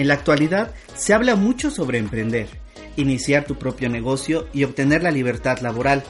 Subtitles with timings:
[0.00, 2.48] En la actualidad se habla mucho sobre emprender,
[2.96, 6.02] iniciar tu propio negocio y obtener la libertad laboral.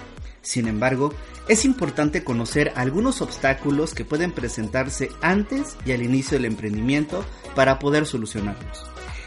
[0.43, 1.13] Sin embargo,
[1.49, 7.25] es importante conocer algunos obstáculos que pueden presentarse antes y al inicio del emprendimiento
[7.57, 8.85] para poder solucionarlos.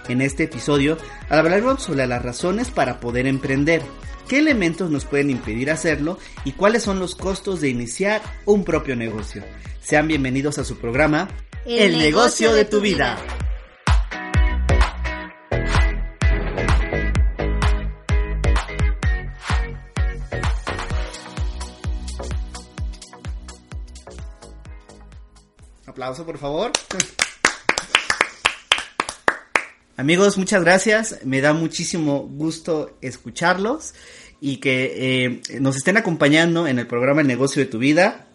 [0.07, 3.81] En este episodio hablaremos sobre las razones para poder emprender,
[4.29, 8.95] qué elementos nos pueden impedir hacerlo y cuáles son los costos de iniciar un propio
[8.95, 9.43] negocio.
[9.81, 11.27] Sean bienvenidos a su programa
[11.65, 13.17] El, negocio, de tu vida.
[25.93, 26.71] Aplauso, por favor.
[29.95, 31.19] Amigos, muchas gracias.
[31.23, 33.93] Me da muchísimo gusto escucharlos
[34.41, 38.25] y que eh, nos estén acompañando en el programa El negocio de tu vida.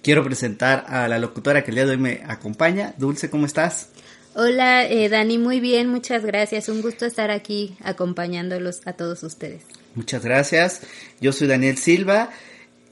[0.00, 2.94] Quiero presentar a la locutora que el día de hoy me acompaña.
[2.96, 3.90] Dulce, ¿cómo estás?
[4.34, 6.70] Hola, eh, Dani, muy bien, muchas gracias.
[6.70, 9.60] Un gusto estar aquí acompañándolos a todos ustedes.
[9.94, 10.80] Muchas gracias.
[11.20, 12.30] Yo soy Daniel Silva.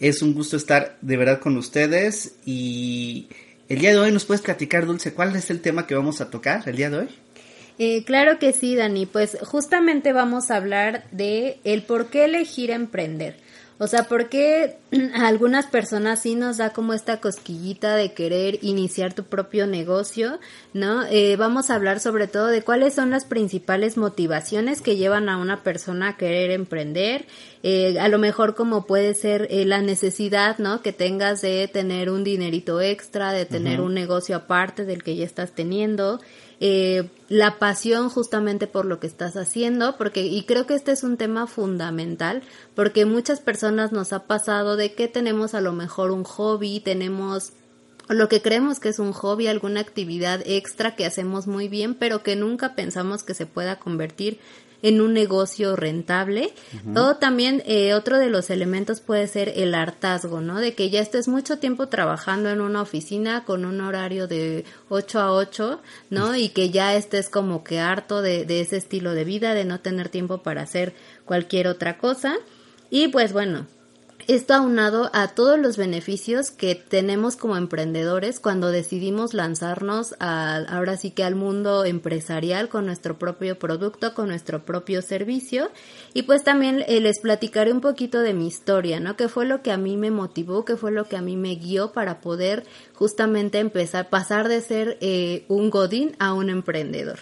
[0.00, 3.30] Es un gusto estar de verdad con ustedes y
[3.68, 6.30] el día de hoy nos puedes platicar, Dulce, cuál es el tema que vamos a
[6.30, 7.08] tocar el día de hoy.
[7.78, 9.06] Eh, claro que sí, Dani.
[9.06, 13.36] Pues justamente vamos a hablar de el por qué elegir emprender.
[13.78, 14.78] O sea, ¿por qué
[15.14, 20.38] a algunas personas sí nos da como esta cosquillita de querer iniciar tu propio negocio,
[20.72, 21.04] ¿no?
[21.04, 25.36] Eh, vamos a hablar sobre todo de cuáles son las principales motivaciones que llevan a
[25.36, 27.26] una persona a querer emprender.
[27.68, 30.82] Eh, a lo mejor como puede ser eh, la necesidad, ¿no?
[30.82, 35.24] Que tengas de tener un dinerito extra, de tener un negocio aparte del que ya
[35.24, 36.20] estás teniendo
[36.60, 41.02] eh, la pasión justamente por lo que estás haciendo, porque, y creo que este es
[41.02, 42.44] un tema fundamental,
[42.76, 47.52] porque muchas personas nos ha pasado de que tenemos a lo mejor un hobby, tenemos
[48.08, 52.22] lo que creemos que es un hobby, alguna actividad extra que hacemos muy bien, pero
[52.22, 54.38] que nunca pensamos que se pueda convertir
[54.82, 56.52] en un negocio rentable.
[56.94, 60.60] O también eh, otro de los elementos puede ser el hartazgo, ¿no?
[60.60, 65.20] De que ya estés mucho tiempo trabajando en una oficina con un horario de 8
[65.20, 66.36] a 8, ¿no?
[66.36, 69.80] Y que ya estés como que harto de, de ese estilo de vida, de no
[69.80, 70.94] tener tiempo para hacer
[71.24, 72.36] cualquier otra cosa.
[72.90, 73.66] Y pues bueno,
[74.28, 81.12] esto aunado a todos los beneficios que tenemos como emprendedores cuando decidimos lanzarnos ahora sí
[81.12, 85.70] que al mundo empresarial con nuestro propio producto, con nuestro propio servicio.
[86.12, 89.16] Y pues también eh, les platicaré un poquito de mi historia, ¿no?
[89.16, 91.54] Que fue lo que a mí me motivó, que fue lo que a mí me
[91.54, 97.20] guió para poder justamente empezar, pasar de ser eh, un godín a un emprendedor.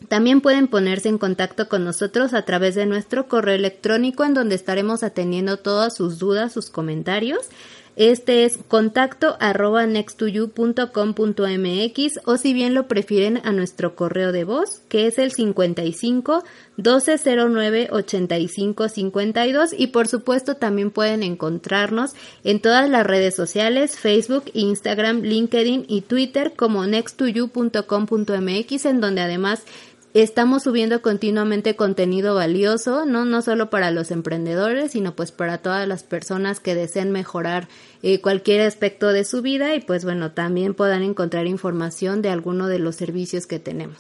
[0.08, 4.54] También pueden ponerse en contacto con nosotros a través de nuestro correo electrónico en donde
[4.54, 7.50] estaremos atendiendo todas sus dudas, sus comentarios.
[8.00, 9.86] Este es contacto arroba
[12.24, 16.46] o si bien lo prefieren a nuestro correo de voz, que es el 55
[16.78, 22.14] 1209 85 52 y por supuesto también pueden encontrarnos
[22.46, 29.66] en todas las redes sociales, Facebook, Instagram, LinkedIn y Twitter como nextoyou.com.mx en donde además
[30.14, 33.26] estamos subiendo continuamente contenido valioso, ¿no?
[33.26, 37.68] No solo para los emprendedores, sino pues para todas las personas que deseen mejorar
[38.02, 42.68] eh, cualquier aspecto de su vida y pues bueno, también puedan encontrar información de alguno
[42.68, 43.98] de los servicios que tenemos.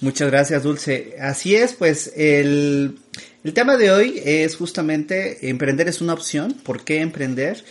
[0.00, 1.16] Muchas gracias, Dulce.
[1.20, 2.98] Así es, pues el,
[3.44, 6.54] el tema de hoy es justamente emprender es una opción.
[6.54, 7.62] ¿Por qué emprender?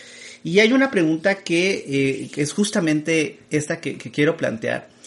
[0.44, 4.99] Y hay una pregunta que, eh, es justamente esta que quiero plantear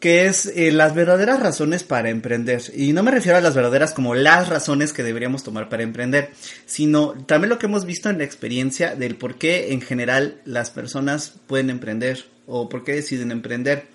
[0.00, 2.62] que es eh, las verdaderas razones para emprender.
[2.74, 6.30] Y no me refiero a las verdaderas como las razones que deberíamos tomar para emprender,
[6.66, 10.70] sino también lo que hemos visto en la experiencia del por qué en general las
[10.70, 13.86] personas pueden emprender o por qué deciden emprender.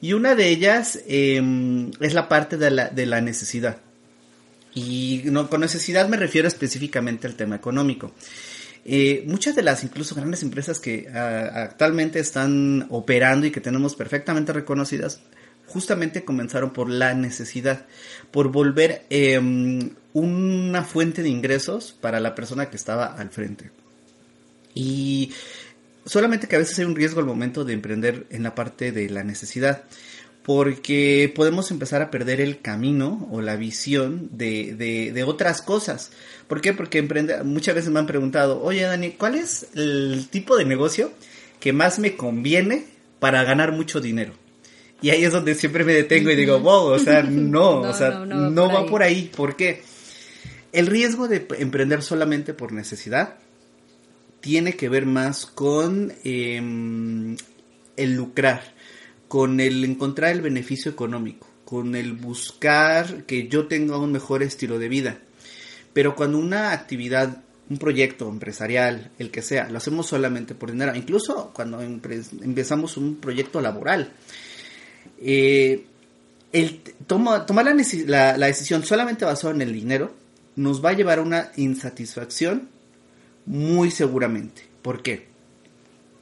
[0.00, 3.78] Y una de ellas em, es la parte de la, de la necesidad.
[4.74, 8.12] Y con necesidad me refiero específicamente al tema económico.
[8.84, 13.94] Eh, muchas de las incluso grandes empresas que ah, actualmente están operando y que tenemos
[13.94, 15.20] perfectamente reconocidas
[15.66, 17.86] justamente comenzaron por la necesidad,
[18.30, 23.70] por volver em, una fuente de ingresos para la persona que estaba al frente.
[24.74, 25.32] Y
[26.04, 29.08] solamente que a veces hay un riesgo al momento de emprender en la parte de
[29.08, 29.84] la necesidad,
[30.42, 36.10] porque podemos empezar a perder el camino o la visión de, de, otras cosas.
[36.48, 36.72] ¿Por qué?
[36.72, 41.12] Porque emprender, muchas veces me han preguntado, oye Dani, ¿cuál es el tipo de negocio
[41.62, 42.86] que más me conviene
[43.20, 44.32] para ganar mucho dinero.
[45.02, 48.20] Y ahí es donde siempre me detengo y digo, wow, o sea, no, o sea,
[48.20, 49.30] no, va, por, ahí.
[49.36, 49.82] ¿Por qué?
[50.72, 53.36] El riesgo de emprender solamente por necesidad
[54.40, 57.36] tiene que ver más con em,
[57.96, 58.74] el lucrar,
[59.28, 64.78] con el encontrar el beneficio económico, con el buscar que yo tenga un mejor estilo
[64.78, 65.18] de vida.
[65.92, 70.94] Pero cuando una actividad, un proyecto empresarial, el que sea, lo hacemos solamente por dinero,
[70.94, 74.12] incluso cuando empezamos un proyecto laboral,
[75.18, 75.86] eh,
[76.52, 77.46] el tomar
[78.06, 80.14] la, decisión solamente basada en el dinero
[80.56, 82.68] nos va a llevar a una insatisfacción
[83.46, 84.62] muy seguramente.
[84.82, 85.28] ¿Por qué?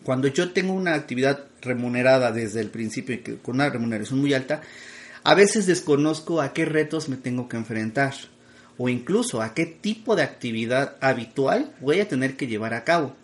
[0.04, 4.62] Cuando yo tengo una actividad remunerada desde el principio y con una remuneración muy alta,
[5.24, 8.14] a veces desconozco a qué retos me tengo que enfrentar
[8.78, 13.14] o incluso a qué tipo de actividad habitual voy a tener que llevar a cabo.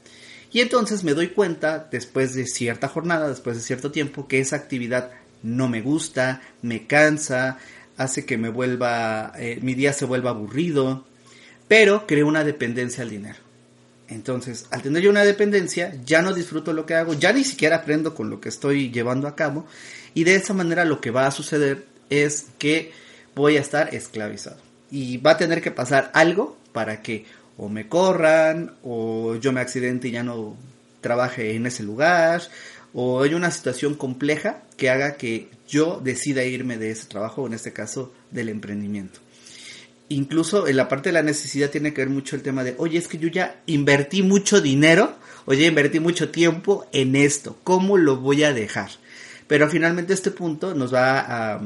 [0.53, 4.57] Y entonces me doy cuenta, después de cierta jornada, después de cierto tiempo, que esa
[4.57, 5.11] actividad
[5.47, 7.59] no me gusta, me cansa,
[7.97, 11.07] hace que me vuelva, eh, mi día se vuelva aburrido,
[11.69, 13.39] pero creo una dependencia al dinero.
[14.09, 17.77] Entonces, al tener yo una dependencia, ya no disfruto lo que hago, ya ni siquiera
[17.77, 19.67] aprendo con lo que estoy llevando a cabo,
[20.15, 22.93] y de esa manera lo que va a suceder es que
[23.35, 24.59] voy a estar esclavizado.
[24.91, 27.25] Y va a tener que pasar algo para que
[27.57, 30.57] o me corran, o yo me accidente y ya no
[31.01, 32.43] trabaje en ese lugar,
[32.99, 37.53] o hay una situación compleja que haga que yo decida irme de ese trabajo, en
[37.53, 39.21] este caso del emprendimiento.
[40.09, 42.97] Incluso en la parte de la necesidad tiene que ver mucho el tema de, oye,
[42.97, 45.15] es que yo ya invertí mucho dinero,
[45.45, 48.89] oye, invertí mucho tiempo en esto, ¿cómo lo voy a dejar?
[49.47, 51.61] Pero finalmente este punto nos va a,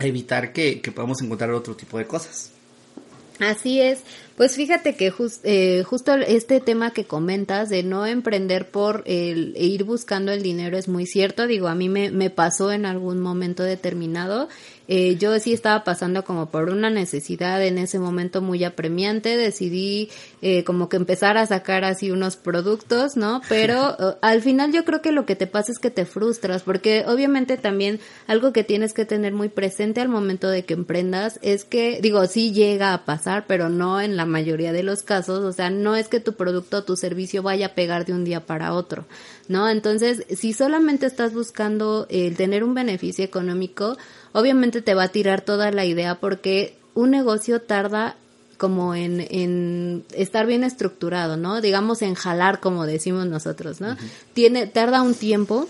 [0.00, 2.52] evitar que, que podamos encontrar otro tipo de cosas.
[3.40, 4.00] Así es.
[4.36, 5.12] Pues fíjate que
[5.44, 10.42] eh, justo este tema que comentas de no emprender por el e ir buscando el
[10.42, 11.46] dinero es muy cierto.
[11.46, 14.48] Digo, a mí me, me pasó en algún momento determinado
[14.88, 20.10] eh, yo sí estaba pasando como por una necesidad en ese momento muy apremiante, decidí
[20.42, 23.40] eh, como que empezar a sacar así unos productos, ¿no?
[23.48, 26.62] Pero eh, al final yo creo que lo que te pasa es que te frustras,
[26.62, 27.98] porque obviamente también
[28.28, 32.24] algo que tienes que tener muy presente al momento de que emprendas es que, digo,
[32.26, 35.96] sí llega a pasar, pero no en la mayoría de los casos, o sea, no
[35.96, 39.04] es que tu producto o tu servicio vaya a pegar de un día para otro,
[39.48, 39.68] ¿no?
[39.68, 43.96] Entonces, si solamente estás buscando el tener un beneficio económico,
[44.36, 48.16] obviamente te va a tirar toda la idea porque un negocio tarda
[48.58, 51.62] como en, en estar bien estructurado, ¿no?
[51.62, 53.96] Digamos en jalar, como decimos nosotros, ¿no?
[54.34, 55.66] Tiene, tarda un tiempo,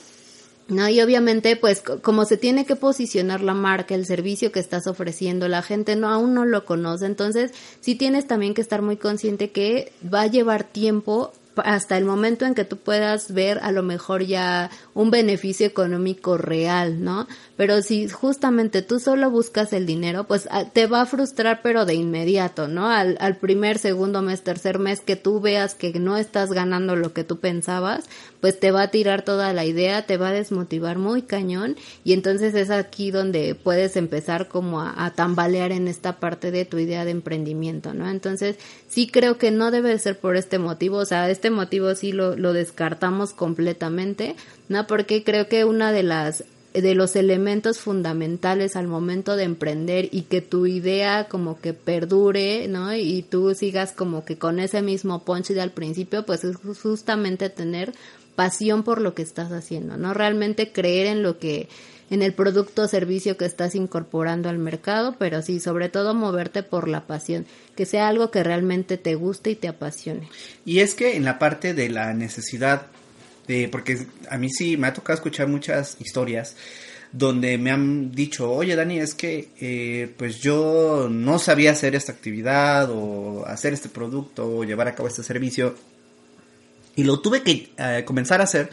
[0.66, 0.88] ¿no?
[0.88, 5.46] Y obviamente, pues, como se tiene que posicionar la marca, el servicio que estás ofreciendo,
[5.46, 9.50] la gente no, aún no lo conoce, entonces sí tienes también que estar muy consciente
[9.50, 11.32] que va a llevar tiempo
[11.64, 16.36] hasta el momento en que tú puedas ver a lo mejor ya un beneficio económico
[16.36, 17.26] real, ¿no?
[17.56, 21.86] Pero si justamente tú solo buscas el dinero, pues ah, te va a frustrar pero
[21.86, 22.88] de inmediato, ¿no?
[22.90, 27.14] Al, al primer, segundo mes, tercer mes que tú veas que no estás ganando lo
[27.14, 28.04] que tú pensabas,
[28.40, 32.12] pues te va a tirar toda la idea, te va a desmotivar muy cañón y
[32.12, 36.78] entonces es aquí donde puedes empezar como a, a tambalear en esta parte de tu
[36.78, 38.10] idea de emprendimiento, ¿no?
[38.10, 38.56] Entonces
[38.88, 42.36] sí creo que no debe ser por este motivo, o sea, este motivo sí lo,
[42.36, 44.36] lo descartamos completamente,
[44.68, 44.86] ¿no?
[44.86, 46.44] Porque creo que una de las
[46.82, 52.68] de los elementos fundamentales al momento de emprender y que tu idea como que perdure,
[52.68, 52.94] ¿no?
[52.94, 57.50] Y tú sigas como que con ese mismo punch de al principio, pues es justamente
[57.50, 57.92] tener
[58.34, 60.14] pasión por lo que estás haciendo, ¿no?
[60.14, 61.68] Realmente creer en lo que
[62.10, 66.62] en el producto o servicio que estás incorporando al mercado, pero sí, sobre todo moverte
[66.62, 70.28] por la pasión, que sea algo que realmente te guste y te apasione.
[70.64, 72.86] Y es que en la parte de la necesidad
[73.46, 76.56] de, porque a mí sí me ha tocado escuchar muchas historias
[77.12, 82.12] donde me han dicho, oye Dani, es que eh, pues yo no sabía hacer esta
[82.12, 85.74] actividad o hacer este producto o llevar a cabo este servicio
[86.94, 88.70] y lo tuve que eh, comenzar a hacer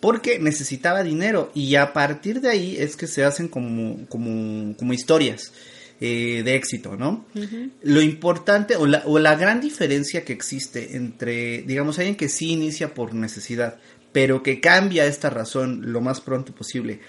[0.00, 4.92] porque necesitaba dinero y a partir de ahí es que se hacen como, como, como
[4.92, 5.52] historias
[6.00, 7.24] eh, de éxito, ¿no?
[7.82, 12.52] Lo importante o la, o la gran diferencia que existe entre, digamos, alguien que sí
[12.52, 13.78] inicia por necesidad,
[14.12, 17.00] pero que cambia esta razón lo más pronto posible,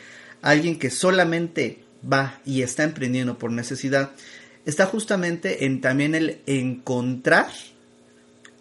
[0.41, 4.11] alguien que solamente va y está emprendiendo por necesidad,
[4.65, 7.47] está justamente en también el encontrar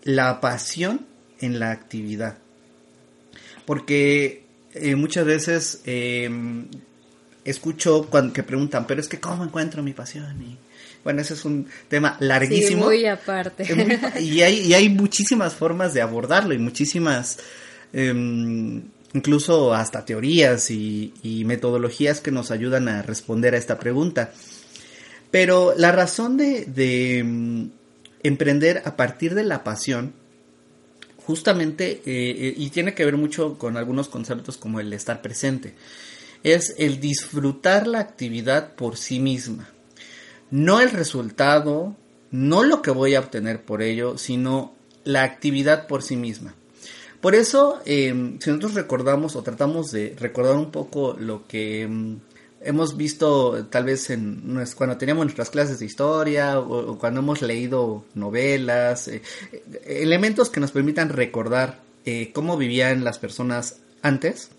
[0.02, 1.07] la pasión
[1.40, 2.38] en la actividad.
[3.66, 6.66] Porque eh, muchas veces em,
[7.45, 10.40] escucho cuando, que preguntan, pero es que ¿cómo encuentro mi pasión?
[10.42, 10.57] Y,
[11.04, 12.87] bueno, ese es un tema larguísimo.
[12.87, 13.66] muy aparte.
[14.21, 17.38] y, hay, y hay muchísimas formas de abordarlo y muchísimas
[17.92, 18.83] em,
[19.14, 21.12] incluso hasta teorías y,
[21.47, 24.33] metodologías que nos ayudan a responder a esta pregunta.
[25.30, 27.71] Pero la razón de, em,
[28.23, 30.12] emprender a partir de la pasión,
[31.25, 35.75] justamente, eh, eh, y tiene que ver mucho con algunos conceptos como el estar presente,
[36.42, 39.68] es el disfrutar la actividad por sí misma.
[40.50, 41.97] No el resultado,
[42.30, 46.54] no lo que voy a obtener por ello, sino la actividad por sí misma.
[47.20, 52.20] Por eso, em, si nosotros recordamos o tratamos de recordar un poco lo que em,
[52.60, 54.42] hemos visto tal vez en
[54.76, 59.22] cuando teníamos nuestras clases de historia o, cuando hemos leído novelas, eh,
[59.87, 64.50] elementos que nos permitan recordar eh, cómo vivían las personas antes,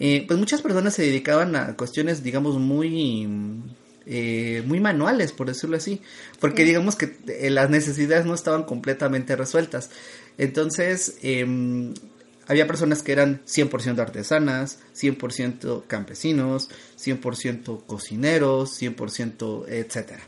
[0.00, 3.26] eh, pues muchas personas se dedicaban a cuestiones, digamos, muy
[4.66, 6.02] muy manuales, por decirlo así,
[6.38, 7.16] porque digamos que
[7.48, 9.88] las necesidades no estaban completamente resueltas.
[10.38, 11.94] Entonces, em,
[12.46, 20.22] había personas que eran 100% artesanas, 100% campesinos, 100% cocineros, 100% etcétera.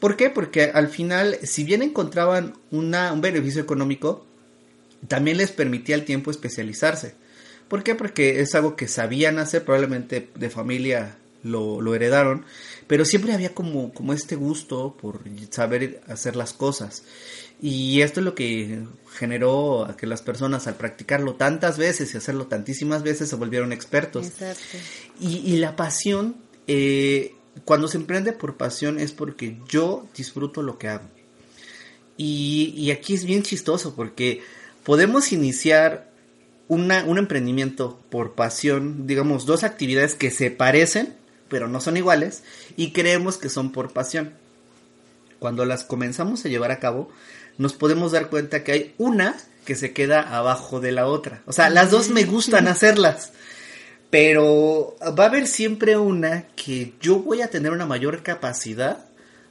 [0.00, 0.30] ¿Por qué?
[0.30, 4.26] Porque al final, si bien encontraban una, un beneficio económico,
[5.08, 7.14] también les permitía el tiempo especializarse.
[7.68, 7.94] ¿Por qué?
[7.94, 12.44] Porque es algo que sabían hacer, probablemente de familia lo, heredaron,
[12.86, 17.04] pero siempre había como este gusto por saber hacer las cosas.
[17.66, 22.18] Y esto es lo que generó a que las personas al practicarlo tantas veces y
[22.18, 24.26] hacerlo tantísimas veces se volvieron expertos.
[24.26, 24.76] Exacto.
[25.18, 30.88] Y, la pasión, eh, cuando se emprende por pasión es porque yo disfruto lo que
[30.88, 31.08] hago.
[32.18, 34.42] Y, y aquí es bien chistoso porque
[34.82, 36.10] podemos iniciar
[36.68, 41.16] una, un emprendimiento por pasión, digamos, dos actividades que se parecen,
[41.48, 42.42] pero no son iguales,
[42.76, 44.34] y creemos que son por pasión.
[45.38, 47.10] Cuando las comenzamos a llevar a cabo,
[47.58, 51.42] nos podemos dar cuenta que hay una que se queda abajo de la otra.
[51.46, 53.32] O sea, las dos me gustan hacerlas.
[54.10, 59.04] Pero va a haber siempre una que yo voy a tener una mayor capacidad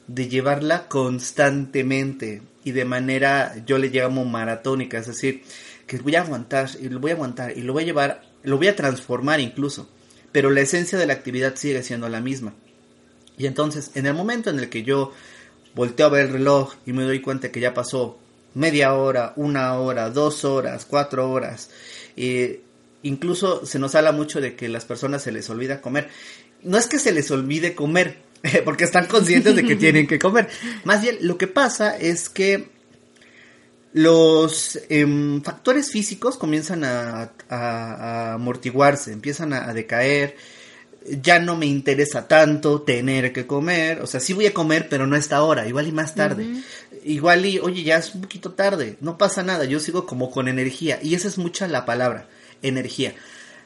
[0.08, 5.44] de llevarla constantemente y de manera, yo le llamo maratónica, es decir,
[5.86, 8.58] que voy a aguantar y lo voy a aguantar y lo voy a llevar, lo
[8.58, 9.90] voy a transformar incluso,
[10.32, 12.54] pero la esencia de la actividad sigue siendo la misma.
[13.38, 15.12] Y entonces, en el momento en el que yo
[15.76, 18.18] volteo a ver el reloj y me doy cuenta que ya pasó
[18.54, 21.70] media hora, una hora, dos horas, cuatro horas.
[23.02, 26.10] incluso se nos habla mucho de que a las personas se les olvida comer.
[26.62, 28.18] No es que se les olvide comer,
[28.66, 30.50] porque están conscientes de que tienen que comer.
[30.84, 32.70] Más bien, lo que pasa es que
[33.94, 40.36] los em, factores físicos comienzan a, amortiguarse, empiezan a decaer
[41.06, 45.08] ya no me interesa tanto tener que comer, o sea, sí voy a comer, pero
[45.08, 46.48] no a esta hora, igual y más tarde.
[47.04, 50.48] Igual y, oye, ya es un poquito tarde, no pasa nada, yo sigo como con
[50.48, 52.28] energía, y esa es mucha la palabra,
[52.62, 53.14] energía.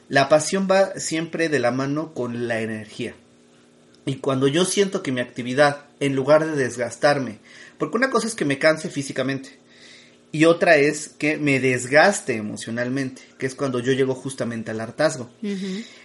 [0.08, 3.14] La pasión va siempre de la mano con la energía.
[4.06, 7.38] Y cuando yo siento que mi actividad, en lugar de desgastarme,
[7.78, 9.58] porque una cosa es que me canse físicamente,
[10.30, 15.30] y otra es que me desgaste emocionalmente, que es cuando yo llego justamente al hartazgo.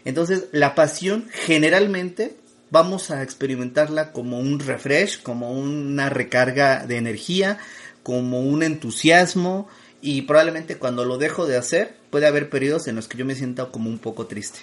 [0.05, 2.35] Entonces, la pasión generalmente
[2.69, 7.59] vamos a experimentarla como un refresh, como una recarga de energía,
[8.01, 9.67] como un entusiasmo
[10.01, 13.35] y probablemente cuando lo dejo de hacer puede haber periodos en los que yo me
[13.35, 14.59] sienta como un poco triste.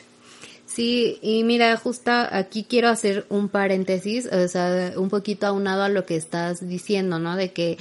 [0.66, 5.88] Sí, y mira, justo aquí quiero hacer un paréntesis, o sea, un poquito aunado a
[5.88, 7.36] lo que estás diciendo, ¿no?
[7.36, 7.76] De que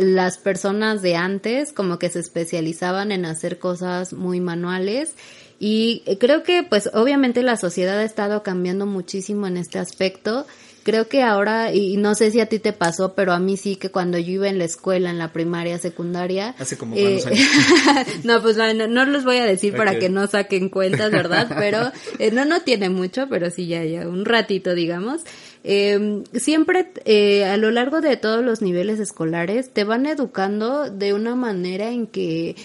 [0.00, 5.14] las personas de antes como que se especializaban en hacer cosas muy manuales
[5.62, 10.46] y creo que pues obviamente la sociedad ha estado cambiando muchísimo en este aspecto.
[10.82, 13.76] Creo que ahora, y no sé si a ti te pasó, pero a mí sí
[13.76, 16.54] que cuando yo iba en la escuela, en la primaria, secundaria.
[16.58, 17.38] Hace como eh, años.
[18.24, 21.54] no, pues no, no los voy a decir para que no saquen cuentas, ¿verdad?
[21.58, 25.20] Pero eh, no, no tiene mucho, pero sí ya, ya, un ratito, digamos.
[25.62, 31.12] Eh, siempre eh, a lo largo de todos los niveles escolares te van educando de
[31.12, 32.56] una manera en que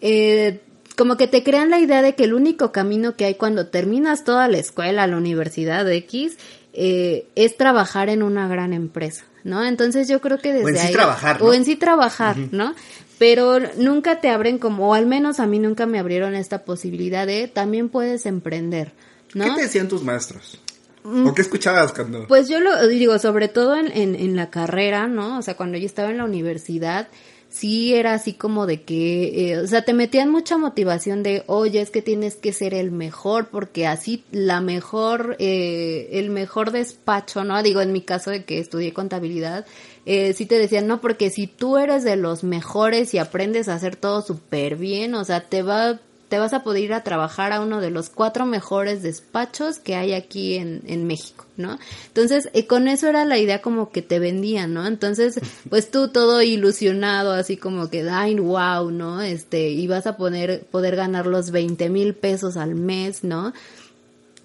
[0.00, 0.60] eh,
[0.96, 4.22] como que te crean la idea de que el único camino que hay cuando terminas
[4.22, 6.36] toda la escuela, la universidad X,
[6.72, 9.64] eh, es trabajar en una gran empresa, ¿no?
[9.64, 12.74] Entonces yo creo que desde o en sí trabajar, o en sí trabajar, ¿no?
[13.18, 17.26] Pero nunca te abren como, o al menos a mí nunca me abrieron esta posibilidad
[17.26, 18.92] de también puedes emprender,
[19.34, 19.44] ¿no?
[19.44, 20.60] ¿Qué te decían tus maestros?
[21.02, 21.26] Mm.
[21.26, 22.26] ¿O qué escuchabas cuando?
[22.26, 25.38] Pues yo lo digo, sobre todo en, en, la carrera, ¿no?
[25.38, 27.08] O sea, cuando yo estaba en la universidad,
[27.50, 31.80] sí era así como de que, eh, o sea, te metían mucha motivación de, oye,
[31.80, 37.44] es que tienes que ser el mejor, porque así la mejor, eh, el mejor despacho,
[37.44, 37.62] ¿no?
[37.62, 39.66] Digo, en mi caso de que estudié contabilidad,
[40.06, 43.74] eh, sí te decían, no, porque si tú eres de los mejores y aprendes a
[43.74, 45.98] hacer todo súper bien, o sea, te va
[46.30, 49.96] te vas a poder ir a trabajar a uno de los cuatro mejores despachos que
[49.96, 51.76] hay aquí en, en México, ¿no?
[52.06, 54.86] Entonces, eh, con eso era la idea como que te vendían, ¿no?
[54.86, 59.20] Entonces, pues tú todo ilusionado, así como que, ay, wow, ¿no?
[59.20, 63.52] Este, y vas a poner, poder ganar los 20 mil pesos al mes, ¿no?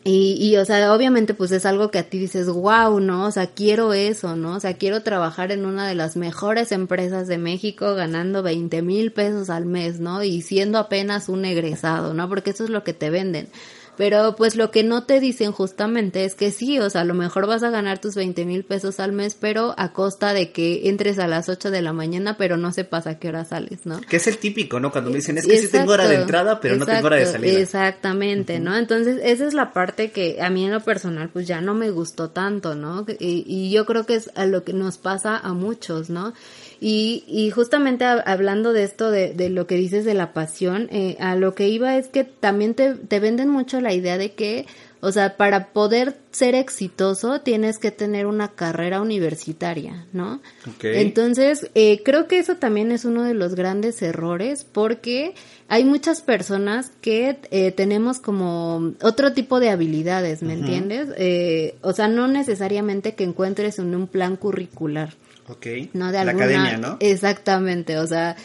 [0.08, 3.26] Y, y, o sea, obviamente pues es algo que a ti dices, wow, ¿no?
[3.26, 4.56] O sea, quiero eso, ¿no?
[4.56, 9.12] O sea, quiero trabajar en una de las mejores empresas de México ganando 20 mil
[9.12, 10.22] pesos al mes, ¿no?
[10.24, 12.30] Y siendo apenas un egresado, ¿no?
[12.30, 13.50] Porque eso es lo que te venden.
[13.98, 17.14] Pero pues lo que no te dicen justamente es que sí, o sea, a lo
[17.14, 20.90] mejor vas a ganar tus 20 mil pesos al mes, pero a costa de que
[20.90, 24.02] entres a las 8 de la mañana, pero no sepas a qué hora sales, ¿no?
[24.02, 24.92] Que es el típico, ¿no?
[24.92, 27.26] Cuando me dicen, es que sí tengo hora de entrada, pero no tengo hora de
[27.26, 27.60] salida.
[27.60, 28.76] Exactamente, ¿no?
[28.76, 31.90] Entonces, esa es la parte que a mí en lo personal, pues ya no me
[31.90, 33.06] gustó tanto, ¿no?
[33.20, 36.34] Y, y yo creo que es a lo que nos pasa a muchos, ¿no?
[36.80, 41.16] Y, y justamente hablando de esto, de, de, lo que dices de la pasión, eh,
[41.20, 44.66] a lo que iba es que también te, te venden mucho la idea de que,
[45.00, 50.42] o sea, para poder ser exitoso tienes que tener una carrera universitaria, ¿no?
[50.76, 51.02] Okay.
[51.02, 55.34] Entonces, eh, creo que eso también es uno de los grandes errores porque
[55.68, 60.60] hay muchas personas que eh, tenemos como otro tipo de habilidades, ¿me uh -huh.
[60.60, 61.10] entiendes?
[61.18, 65.14] Eh, o sea, no necesariamente que encuentres en un plan curricular.
[65.48, 65.68] Ok.
[65.94, 66.98] No, de la alguna, academia, ¿no?
[67.00, 68.36] Exactamente, o sea,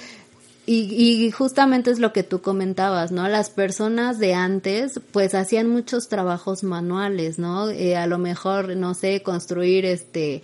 [0.66, 3.26] y, y, justamente es lo que tú comentabas, ¿no?
[3.28, 7.70] Las personas de antes, pues hacían muchos trabajos manuales, ¿no?
[7.70, 10.42] Eh, a lo mejor, no sé, construir este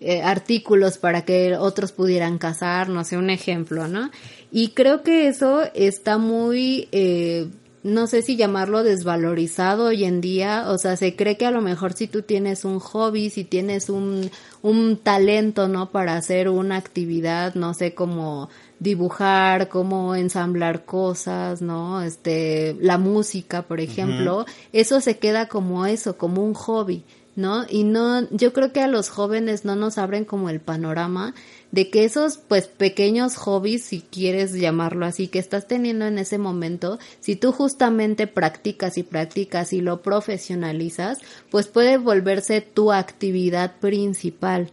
[0.00, 4.10] eh, artículos para que otros pudieran cazar, no sé, un ejemplo, ¿no?
[4.50, 7.46] Y creo que eso está muy, eh,
[7.82, 11.62] no sé si llamarlo desvalorizado hoy en día, o sea, se cree que a lo
[11.62, 14.30] mejor si tú tienes un hobby, si tienes un,
[14.62, 15.90] un talento, ¿no?
[15.90, 22.02] Para hacer una actividad, no sé, como dibujar, como ensamblar cosas, ¿no?
[22.02, 24.46] Este, la música, por ejemplo, uh -huh.
[24.72, 27.64] eso se queda como eso, como un hobby, ¿no?
[27.68, 31.34] Y no, yo creo que a los jóvenes no nos abren como el panorama
[31.72, 36.38] de que esos pues pequeños hobbies, si quieres llamarlo así, que estás teniendo en ese
[36.38, 41.18] momento, si tú justamente practicas y practicas y lo profesionalizas,
[41.50, 44.72] pues puede volverse tu actividad principal.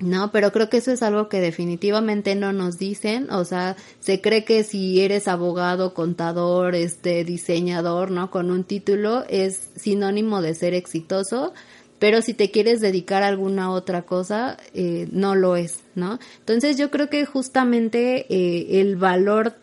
[0.00, 4.22] No, pero creo que eso es algo que definitivamente no nos dicen, o sea, se
[4.22, 8.30] cree que si eres abogado, contador, este diseñador, ¿no?
[8.30, 11.52] Con un título es sinónimo de ser exitoso,
[12.00, 16.18] pero si te quieres dedicar a alguna otra cosa, eh, no lo es, ¿no?
[16.40, 19.54] Entonces yo creo que justamente eh, el valor,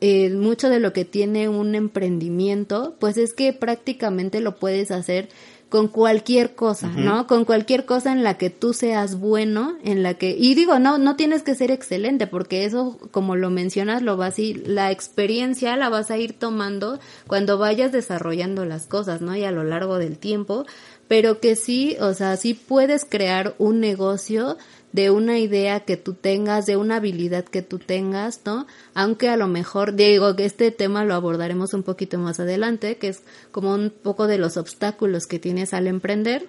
[0.00, 5.28] eh, mucho de lo que tiene un emprendimiento, pues es que prácticamente lo puedes hacer
[5.74, 7.04] con cualquier cosa, uh -huh.
[7.04, 7.26] ¿no?
[7.26, 10.98] Con cualquier cosa en la que tú seas bueno, en la que, y digo, no,
[10.98, 14.92] no tienes que ser excelente, porque eso, como lo mencionas, lo vas a ir, la
[14.92, 19.34] experiencia la vas a ir tomando cuando vayas desarrollando las cosas, ¿no?
[19.34, 20.64] Y a lo largo del tiempo,
[21.08, 24.56] pero que sí, o sea, sí puedes crear un negocio
[24.92, 28.68] de una idea que tú tengas, de una habilidad que tú tengas, ¿no?
[28.94, 33.08] Aunque a lo mejor, digo que este tema lo abordaremos un poquito más adelante, que
[33.08, 36.46] es como un poco de los obstáculos que tienes al emprender,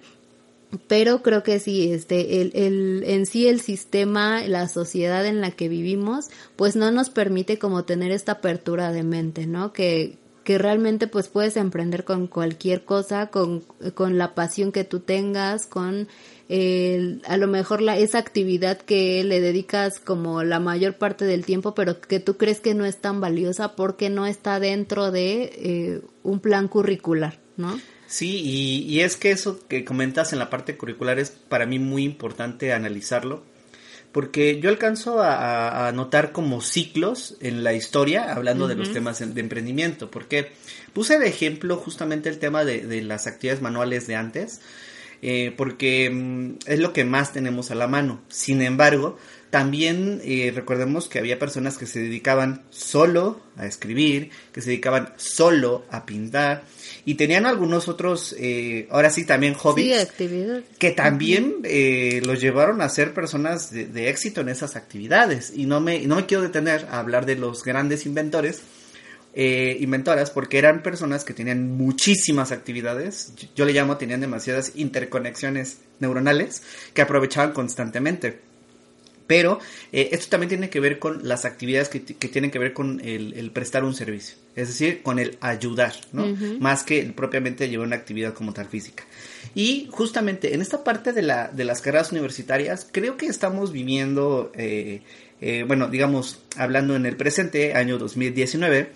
[0.87, 5.51] pero creo que sí, este, el, el, en sí el sistema, la sociedad en la
[5.51, 9.73] que vivimos, pues no nos permite como tener esta apertura de mente, ¿no?
[9.73, 13.62] Que, que realmente pues puedes emprender con cualquier cosa, con,
[13.95, 16.08] con la pasión que tú tengas, con
[16.49, 21.43] eh, a lo mejor la, esa actividad que le dedicas como la mayor parte del
[21.45, 25.51] tiempo, pero que tú crees que no es tan valiosa porque no está dentro de
[25.55, 27.81] eh, un plan curricular, ¿no?
[28.05, 31.79] Sí, y, y es que eso que comentas en la parte curricular es para mí
[31.79, 33.41] muy importante analizarlo
[34.15, 38.69] porque yo alcanzo a, a, notar como ciclos en la historia, hablando uh -huh.
[38.69, 40.54] de los temas de emprendimiento, porque
[40.93, 44.62] puse de ejemplo justamente el tema de, de las actividades manuales de antes,
[45.21, 48.21] eh, porque mm, es lo que más tenemos a la mano.
[48.30, 49.17] Sin embargo,
[49.49, 55.13] también eh, recordemos que había personas que se dedicaban solo a escribir, que se dedicaban
[55.17, 56.63] solo a pintar
[57.05, 62.81] y tenían algunos otros, eh, ahora sí también hobbies, sí, que también eh, los llevaron
[62.81, 65.53] a ser personas de, de, éxito en esas actividades.
[65.55, 68.63] Y no me, no me quiero detener a hablar de los grandes inventores,
[69.35, 75.79] eh, inventoras, porque eran personas que tenían muchísimas actividades, yo le llamo, tenían demasiadas interconexiones
[75.99, 76.63] neuronales
[76.95, 78.39] que aprovechaban constantemente.
[79.27, 79.59] Pero
[79.91, 83.01] eh, esto también tiene que ver con las actividades que, que tienen que ver con
[83.03, 86.27] el, prestar un servicio, es decir, con el ayudar, ¿no?
[86.59, 89.03] Más que propiamente llevar una actividad como tal física.
[89.55, 94.51] Y justamente en esta parte de, la, de las carreras universitarias, creo que estamos viviendo,
[94.55, 95.01] eh,
[95.41, 98.91] eh, bueno, digamos, hablando en el presente, año 2019,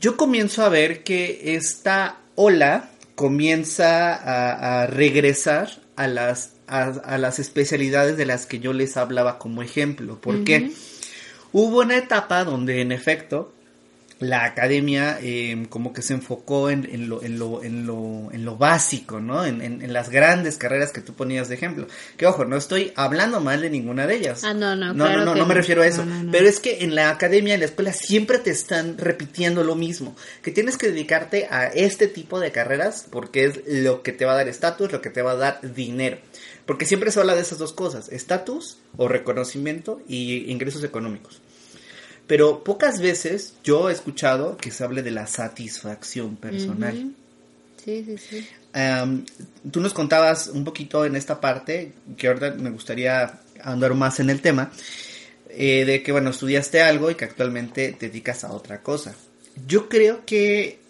[0.00, 8.16] yo comienzo a ver que esta ola comienza a, regresar a las, a, las especialidades
[8.16, 10.20] de las que yo les hablaba como ejemplo.
[10.20, 10.70] porque
[11.52, 13.52] Hubo una etapa donde en efecto
[14.20, 18.44] la academia eh, como que se enfocó en, en, lo, en, lo, en, lo, en
[18.44, 19.44] lo básico, ¿no?
[19.44, 21.86] En, en, las grandes carreras que tú ponías de ejemplo.
[22.16, 24.42] Que ojo, no estoy hablando mal de ninguna de ellas.
[24.44, 26.04] Ah, no, no, no, no, no, me refiero a eso.
[26.32, 30.16] Pero es que en la academia, en la escuela, siempre te están repitiendo lo mismo.
[30.42, 34.32] Que tienes que dedicarte a este tipo de carreras porque es lo que te va
[34.32, 36.18] a dar estatus, lo que te va a dar dinero.
[36.66, 41.40] Porque siempre se habla de esas dos cosas, estatus o reconocimiento y ingresos económicos.
[42.28, 47.14] Pero pocas veces yo he escuchado que se hable de la satisfacción personal.
[47.82, 48.46] Sí, sí, sí.
[49.72, 54.28] tú nos contabas un poquito en esta parte, que ahora me gustaría andar más en
[54.28, 54.70] el tema,
[55.48, 59.16] eh, de que, bueno, estudiaste algo y que actualmente te dedicas a otra cosa.
[59.66, 60.80] Yo creo que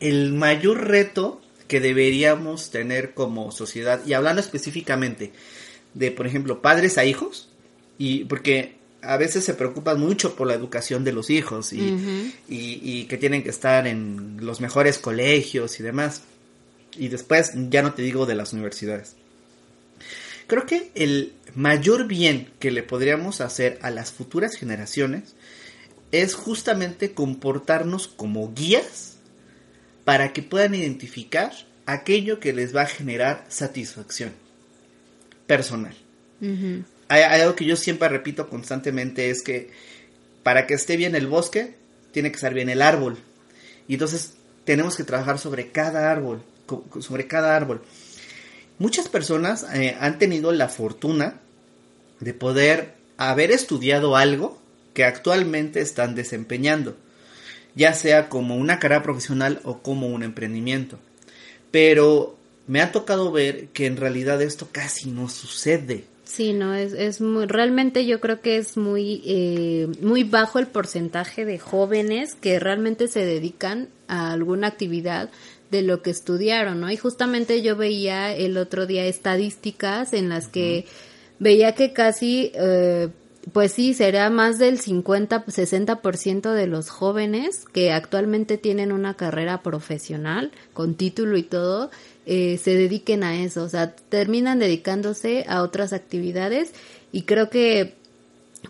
[0.00, 5.32] el mayor reto que deberíamos tener como sociedad, y hablando específicamente
[5.94, 7.48] de, por ejemplo, padres a hijos,
[7.96, 13.16] y porque a veces se preocupan mucho por la educación de los hijos y, que
[13.18, 16.22] tienen que estar en los mejores colegios y demás.
[16.96, 19.16] Y después ya no te digo de las universidades.
[20.46, 25.34] Creo que el mayor bien que le podríamos hacer a las futuras generaciones
[26.12, 29.16] es justamente comportarnos como guías
[30.04, 31.52] para que puedan identificar
[31.86, 34.32] aquello que les va a generar satisfacción
[35.46, 35.94] personal
[37.08, 39.70] hay, algo que yo siempre repito constantemente es que
[40.42, 41.74] para que esté bien el bosque,
[42.12, 43.18] tiene que estar bien el árbol.
[43.88, 46.42] Y entonces tenemos que trabajar sobre cada árbol,
[47.00, 47.82] sobre cada árbol.
[48.78, 51.40] Muchas personas eh, han tenido la fortuna
[52.20, 54.58] de poder haber estudiado algo
[54.94, 56.96] que actualmente están desempeñando,
[57.74, 60.98] ya sea como una carrera profesional o como un emprendimiento.
[61.70, 62.36] Pero
[62.66, 66.04] me ha tocado ver que en realidad esto casi no sucede.
[66.24, 70.66] Sí, no, es, es muy, realmente yo creo que es muy, eh, muy bajo el
[70.66, 75.30] porcentaje de jóvenes que realmente se dedican a alguna actividad
[75.70, 76.90] de lo que estudiaron, ¿no?
[76.90, 80.86] Y justamente yo veía el otro día estadísticas en las que
[81.38, 83.08] veía que casi, eh,
[83.52, 89.62] pues sí, será más del 50, 60% de los jóvenes que actualmente tienen una carrera
[89.62, 91.90] profesional con título y todo,
[92.26, 96.72] eh, se dediquen a eso, o sea, terminan dedicándose a otras actividades
[97.12, 97.94] y creo que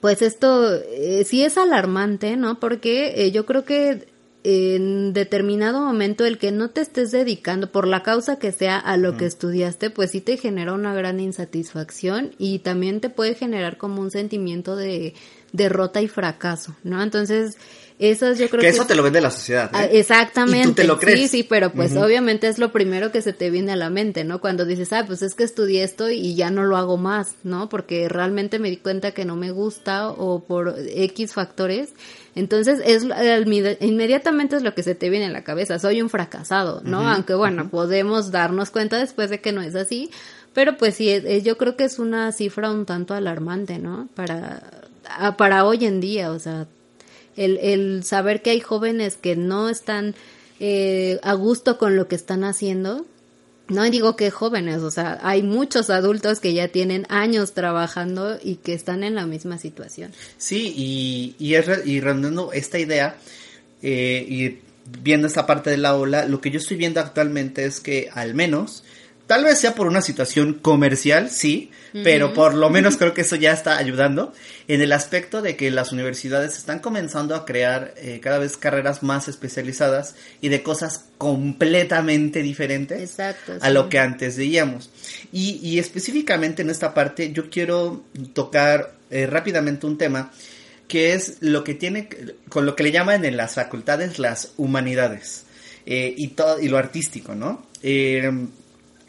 [0.00, 2.58] pues esto eh, sí es alarmante, ¿no?
[2.58, 4.06] Porque eh, yo creo que
[4.42, 8.98] en determinado momento el que no te estés dedicando por la causa que sea a
[8.98, 13.78] lo que estudiaste, pues sí te genera una gran insatisfacción y también te puede generar
[13.78, 15.14] como un sentimiento de
[15.52, 17.02] derrota y fracaso, ¿no?
[17.02, 17.56] Entonces,
[18.06, 18.68] eso yo creo que...
[18.68, 19.66] eso te lo vende la sociedad.
[19.66, 19.70] ¿eh?
[19.72, 20.68] Ah, exactamente.
[20.68, 21.20] tú te lo crees.
[21.20, 24.24] Sí, sí, pero pues obviamente es lo primero que se te viene a la mente,
[24.24, 24.40] ¿no?
[24.40, 27.68] Cuando dices, ah, pues es que estudié esto y ya no lo hago más, ¿no?
[27.68, 31.90] Porque realmente me di cuenta que no me gusta o por X factores.
[32.34, 33.06] Entonces, es
[33.80, 37.08] inmediatamente es lo que se te viene a la cabeza, soy un fracasado, ¿no?
[37.08, 40.10] Aunque bueno, podemos darnos cuenta después de que no es así,
[40.52, 44.08] pero pues sí, yo creo que es una cifra un tanto alarmante, ¿no?
[44.14, 44.62] Para,
[45.36, 46.66] para hoy en día, o sea,
[47.36, 50.14] el, el saber que hay jóvenes que no están
[50.60, 53.06] eh, a gusto con lo que están haciendo.
[53.68, 58.56] No digo que jóvenes, o sea, hay muchos adultos que ya tienen años trabajando y
[58.56, 60.12] que están en la misma situación.
[60.36, 62.00] Sí, y, y, y
[62.52, 63.16] esta idea
[63.82, 64.58] eh, y
[65.02, 68.34] viendo esta parte de la ola, lo que yo estoy viendo actualmente es que al
[68.34, 68.84] menos
[69.26, 71.70] Tal vez sea por una situación comercial, sí,
[72.02, 74.34] pero por lo menos creo que eso ya está ayudando
[74.68, 79.02] en el aspecto de que las universidades están comenzando a crear eh, cada vez carreras
[79.02, 84.90] más especializadas y de cosas completamente diferentes a lo que antes veíamos.
[85.32, 90.32] Y, específicamente en esta parte yo quiero tocar eh, rápidamente un tema
[90.86, 92.10] que es lo que tiene,
[92.50, 95.44] con lo que le llaman en las facultades las humanidades
[95.86, 97.66] eh, y, todo, y lo artístico, ¿no?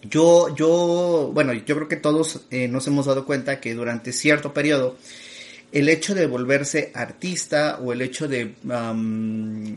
[0.09, 4.53] Yo, yo, bueno, yo creo que todos eh, nos hemos dado cuenta que durante cierto
[4.53, 4.97] periodo
[5.71, 8.55] el hecho de volverse artista o el hecho de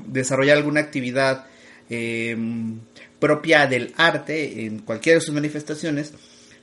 [0.07, 1.47] desarrollar alguna actividad
[1.91, 2.79] em,
[3.19, 6.13] propia del arte en cualquiera de sus manifestaciones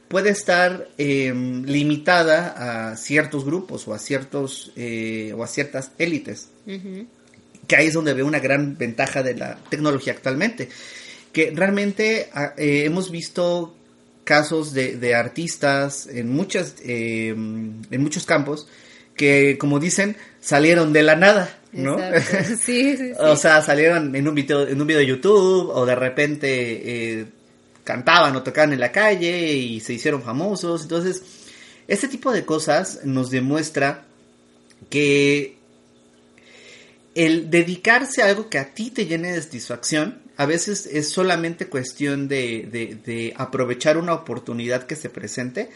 [0.07, 6.49] puede estar em, limitada a ciertos grupos o a ciertos eh, o a ciertas élites.
[7.67, 10.69] Que ahí es donde veo una gran ventaja de la tecnología actualmente.
[11.35, 13.75] Que realmente ah, eh, hemos visto
[14.23, 18.67] casos de, artistas en muchas em, en muchos campos
[19.17, 21.97] que como dicen salieron de la nada ¿no?
[22.45, 23.11] Sí, sí, sí.
[23.19, 27.25] o sea, salieron en un video, en un video de YouTube o de repente eh,
[27.83, 30.83] cantaban o tocaban en la calle y se hicieron famosos.
[30.83, 31.21] Entonces,
[31.87, 34.05] este tipo de cosas nos demuestra
[34.89, 35.57] que
[37.13, 41.67] el dedicarse a algo que a ti te llene de satisfacción, a veces es solamente
[41.67, 42.67] cuestión de,
[43.05, 45.69] de, aprovechar una oportunidad que se presente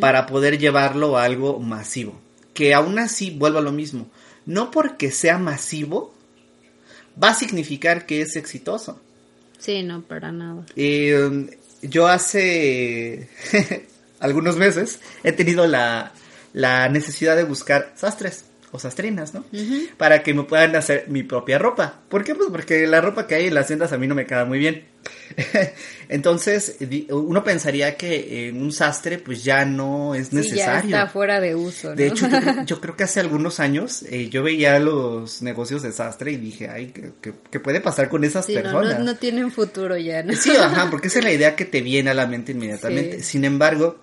[0.00, 2.20] para poder llevarlo a algo masivo.
[2.54, 4.10] Que aún así vuelva a lo mismo
[4.46, 6.14] no porque sea masivo,
[7.22, 9.00] va a significar que es exitoso.
[9.58, 10.64] Sí, no, para nada.
[10.76, 11.48] Um,
[11.82, 13.28] yo hace
[14.20, 16.12] algunos meses he tenido la,
[16.52, 19.44] la necesidad de buscar sastres o sastrinas, ¿no?
[19.96, 22.00] Para que me puedan hacer mi propia ropa.
[22.08, 22.34] ¿Por qué?
[22.34, 24.58] Pues porque la ropa que hay en las tiendas a mí no me queda muy
[24.58, 24.84] bien.
[26.08, 26.76] Entonces,
[27.10, 30.90] uno pensaría que en un sastre pues ya no es necesario.
[30.90, 31.94] ya está fuera de uso.
[31.94, 32.26] De hecho,
[32.66, 36.68] yo creo, que hace algunos años eh, yo veía los negocios de sastre y dije,
[36.68, 38.98] ay, ¿qué, puede pasar con esas personas?
[38.98, 40.34] No, no, tienen futuro ya, ¿no?
[40.34, 43.22] Sí, ajá, porque esa es la idea que te viene a la mente inmediatamente.
[43.22, 43.98] Sin embargo,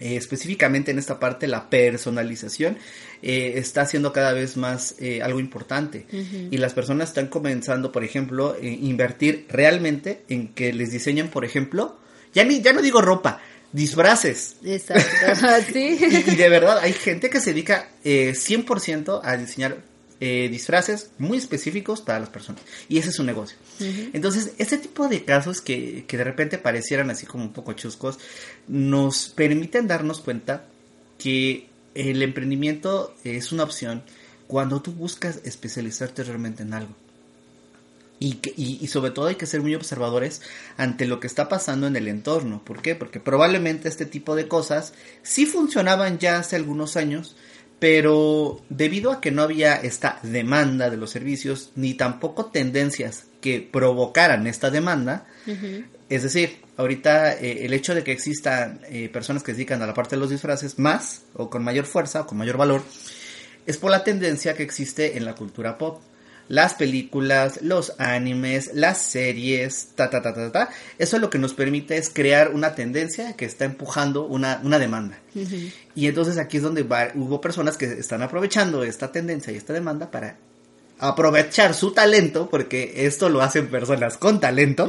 [0.00, 2.78] eh, específicamente en esta parte, la personalización
[3.22, 6.06] eh, está siendo cada vez más eh, algo importante.
[6.50, 11.44] Y las personas están comenzando, por ejemplo, a invertir realmente en que les diseñen, por
[11.44, 11.98] ejemplo,
[12.32, 14.56] ya, ni, ya no digo ropa, disfraces.
[14.64, 15.98] Exacto, sí.
[16.00, 19.89] y, de verdad, hay gente que se dedica 100% a diseñar
[20.20, 22.62] disfraces muy específicos para las personas.
[22.88, 23.56] Y ese es su negocio.
[24.12, 28.18] Entonces, este tipo de casos que, que, de repente parecieran así como un poco chuscos,
[28.68, 30.66] nos permiten darnos cuenta
[31.18, 34.02] que el emprendimiento es una opción
[34.46, 36.94] cuando tú buscas especializarte realmente en algo.
[38.22, 40.42] Y, y, sobre todo hay que ser muy observadores
[40.76, 42.62] ante lo que está pasando en el entorno.
[42.62, 42.94] ¿Por qué?
[42.94, 47.34] Porque probablemente este tipo de cosas sí funcionaban ya hace algunos años,
[47.80, 53.60] pero debido a que no había esta demanda de los servicios, ni tampoco tendencias que
[53.60, 55.26] provocaran esta demanda,
[56.10, 59.86] es decir, ahorita eh, el hecho de que existan eh, personas que se dedican a
[59.86, 62.82] la parte de los disfraces más o con mayor fuerza o con mayor valor,
[63.66, 66.02] es por la tendencia que existe en la cultura pop.
[66.50, 70.68] Las películas, los animes, las series, ta, ta, ta, ta, ta.
[70.98, 75.16] Eso lo que nos permite es crear una tendencia que está empujando una, demanda.
[75.94, 76.82] Y entonces aquí es donde
[77.14, 80.38] hubo personas que están aprovechando esta tendencia y esta demanda para
[80.98, 84.88] aprovechar su talento, porque esto lo hacen personas con talento,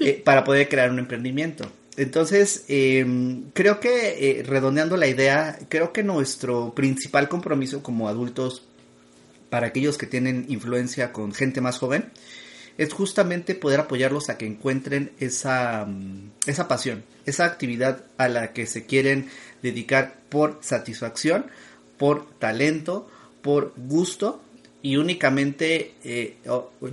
[0.00, 1.68] eh, para poder crear un emprendimiento.
[1.96, 8.62] Entonces, em, creo que, eh, redondeando la idea, creo que nuestro principal compromiso como adultos,
[9.50, 12.10] para aquellos que tienen influencia con gente más joven,
[12.78, 18.52] es justamente poder apoyarlos a que encuentren esa, mm, esa pasión, esa actividad a la
[18.52, 19.28] que se quieren
[19.62, 21.46] dedicar por satisfacción,
[21.96, 23.08] por talento,
[23.42, 24.42] por gusto
[24.82, 26.36] y únicamente eh,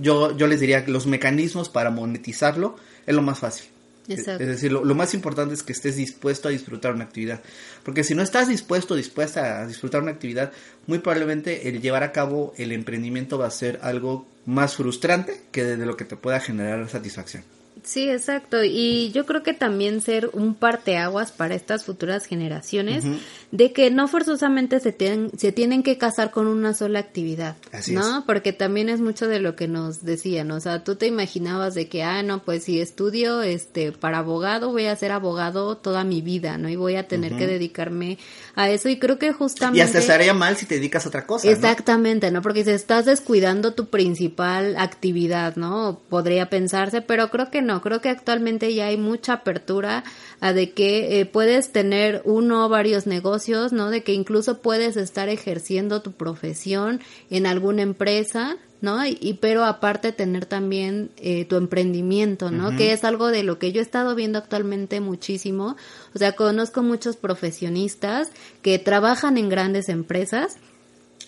[0.00, 3.73] yo, yo les diría que los mecanismos para monetizarlo es lo más fácil.
[4.08, 7.42] Es decir, lo, más importante es que estés dispuesto a disfrutar una actividad.
[7.82, 10.52] Porque si no estás dispuesto, dispuesta a disfrutar una actividad,
[10.86, 15.64] muy probablemente el llevar a cabo el emprendimiento va a ser algo más frustrante que
[15.64, 17.44] de lo que te pueda generar satisfacción.
[17.84, 18.64] Sí, exacto.
[18.64, 23.04] Y yo creo que también ser un parteaguas para estas futuras generaciones
[23.50, 27.56] de que no forzosamente se, tienen, se tienen que casar con una sola actividad,
[27.88, 28.24] ¿no?
[28.26, 31.88] Porque también es mucho de lo que nos decían, o sea, tú te imaginabas de
[31.88, 36.22] que, ah, no, pues si estudio este para abogado, voy a ser abogado toda mi
[36.22, 36.70] vida, ¿no?
[36.70, 38.18] Y voy a tener que dedicarme
[38.54, 39.78] a eso y creo que justamente...
[39.78, 41.50] Y hasta estaría mal si te dedicas a otra cosa.
[41.50, 42.40] Exactamente, ¿no?
[42.40, 46.00] Porque si estás descuidando tu principal actividad, ¿no?
[46.08, 50.04] Podría pensarse, pero creo que no creo que actualmente ya hay mucha apertura
[50.40, 53.90] a de que eh, puedes tener uno o varios negocios, ¿no?
[53.90, 59.04] De que incluso puedes estar ejerciendo tu profesión en alguna empresa, ¿no?
[59.06, 62.76] Y, pero aparte tener también eh, tu emprendimiento, ¿no?
[62.76, 65.76] Que es algo de lo que yo he estado viendo actualmente muchísimo.
[66.14, 68.30] O sea, conozco muchos profesionistas
[68.62, 70.58] que trabajan en grandes empresas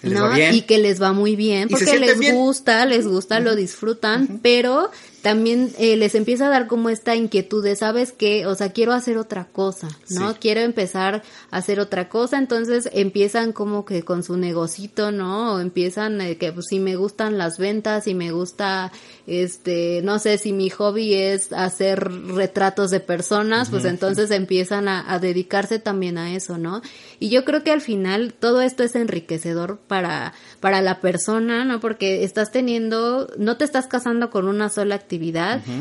[0.02, 0.36] ¿no?
[0.36, 4.90] Y que les va muy bien porque les gusta, les gusta, lo disfrutan, pero
[5.26, 8.46] también eh, les empieza a dar como esta inquietud de, ¿sabes qué?
[8.46, 10.36] O sea, quiero hacer otra cosa, ¿no?
[10.38, 15.54] Quiero empezar a hacer otra cosa, entonces empiezan como que con su negocito, ¿no?
[15.54, 18.92] O empiezan eh, que pues si me gustan las ventas, y me gusta,
[19.26, 25.12] este, no sé, si mi hobby es hacer retratos de personas, pues entonces empiezan a,
[25.12, 26.82] a dedicarse también a eso, ¿no?
[27.18, 31.80] Y yo creo que al final todo esto es enriquecedor para, para la persona, ¿no?
[31.80, 35.15] Porque estás teniendo, no te estás casando con una sola actividad,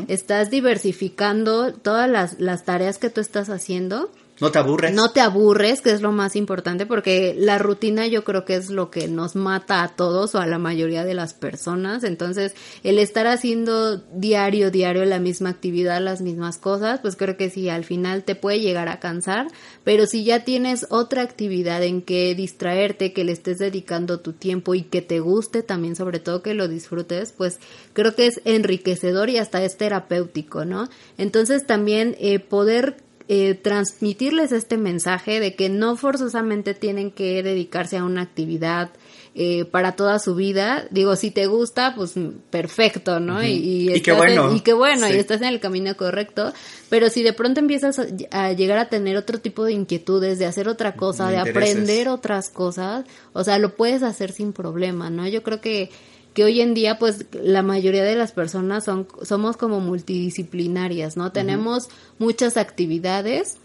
[0.08, 4.92] estás diversificando todas las, las tareas que tú estás haciendo no te aburres.
[4.92, 8.70] No te aburres, que es lo más importante, porque la rutina yo creo que es
[8.70, 12.04] lo que nos mata a todos o a la mayoría de las personas.
[12.04, 17.48] Entonces, el estar haciendo diario, diario la misma actividad, las mismas cosas, pues creo que
[17.48, 19.46] sí, al final te puede llegar a cansar.
[19.84, 24.74] Pero si ya tienes otra actividad en que distraerte, que le estés dedicando tu tiempo
[24.74, 27.58] y que te guste también, sobre todo que lo disfrutes, pues
[27.94, 30.90] creo que es enriquecedor y hasta es terapéutico, ¿no?
[31.16, 37.96] Entonces también eh, poder eh, transmitirles este mensaje de que no forzosamente tienen que dedicarse
[37.96, 38.90] a una actividad
[39.34, 40.86] eh, para toda su vida.
[40.90, 42.14] Digo, si te gusta, pues
[42.50, 43.44] perfecto, ¿no?
[43.44, 44.54] y, y, qué bueno.
[44.54, 46.54] y qué bueno, y estás en el camino correcto.
[46.88, 50.68] Pero si de pronto empiezas a, llegar a tener otro tipo de inquietudes, de hacer
[50.68, 55.28] otra cosa, de aprender otras cosas, o sea, lo puedes hacer sin problema, ¿no?
[55.28, 55.90] Yo creo que
[56.36, 61.32] que hoy en día pues la mayoría de las personas son somos como multidisciplinarias, ¿no?
[61.32, 63.56] Tenemos muchas actividades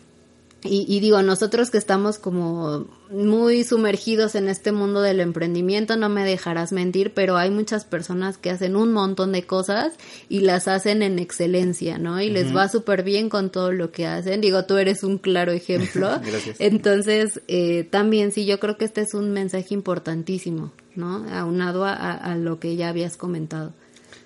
[0.64, 6.08] y, y, digo, nosotros que estamos como muy sumergidos en este mundo del emprendimiento, no
[6.08, 9.94] me dejarás mentir, pero hay muchas personas que hacen un montón de cosas
[10.30, 12.22] y las hacen en excelencia, ¿no?
[12.22, 14.40] Y les va súper bien con todo lo que hacen.
[14.40, 16.10] Digo, tú eres un claro ejemplo.
[16.26, 16.58] Gracias.
[16.60, 21.26] Entonces, eh, también sí, yo creo que este es un mensaje importantísimo, ¿no?
[21.32, 23.74] Aunado a, a lo que ya habías comentado.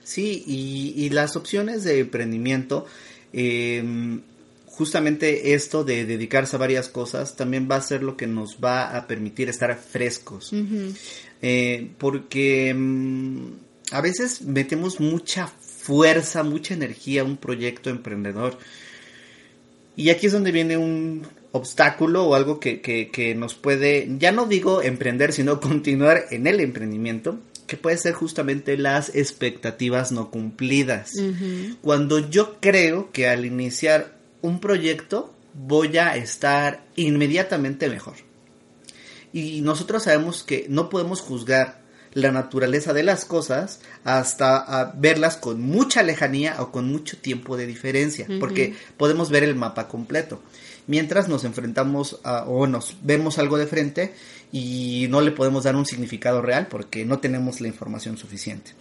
[0.03, 2.85] Sí, y, y las opciones de emprendimiento,
[3.33, 4.21] eh,
[4.77, 8.97] justamente esto de dedicarse a varias cosas también va a ser lo que nos va
[8.97, 10.51] a permitir estar frescos.
[11.41, 13.37] Eh, porque mm,
[13.91, 18.57] a veces metemos mucha fuerza, mucha energía a un proyecto emprendedor.
[19.95, 24.45] Y aquí es donde viene un obstáculo o algo que, que, nos puede, ya no
[24.45, 31.13] digo emprender, sino continuar en el emprendimiento, que puede ser justamente las expectativas no cumplidas.
[31.81, 38.15] Cuando yo creo que al iniciar un proyecto voy a estar inmediatamente mejor.
[39.33, 45.61] Y nosotros sabemos que no podemos juzgar la naturaleza de las cosas hasta verlas con
[45.61, 50.41] mucha lejanía o con mucho tiempo de diferencia, porque podemos ver el mapa completo.
[50.87, 54.13] Mientras nos enfrentamos a, o nos vemos algo de frente
[54.53, 58.71] y no le podemos dar un significado real porque no tenemos la información suficiente.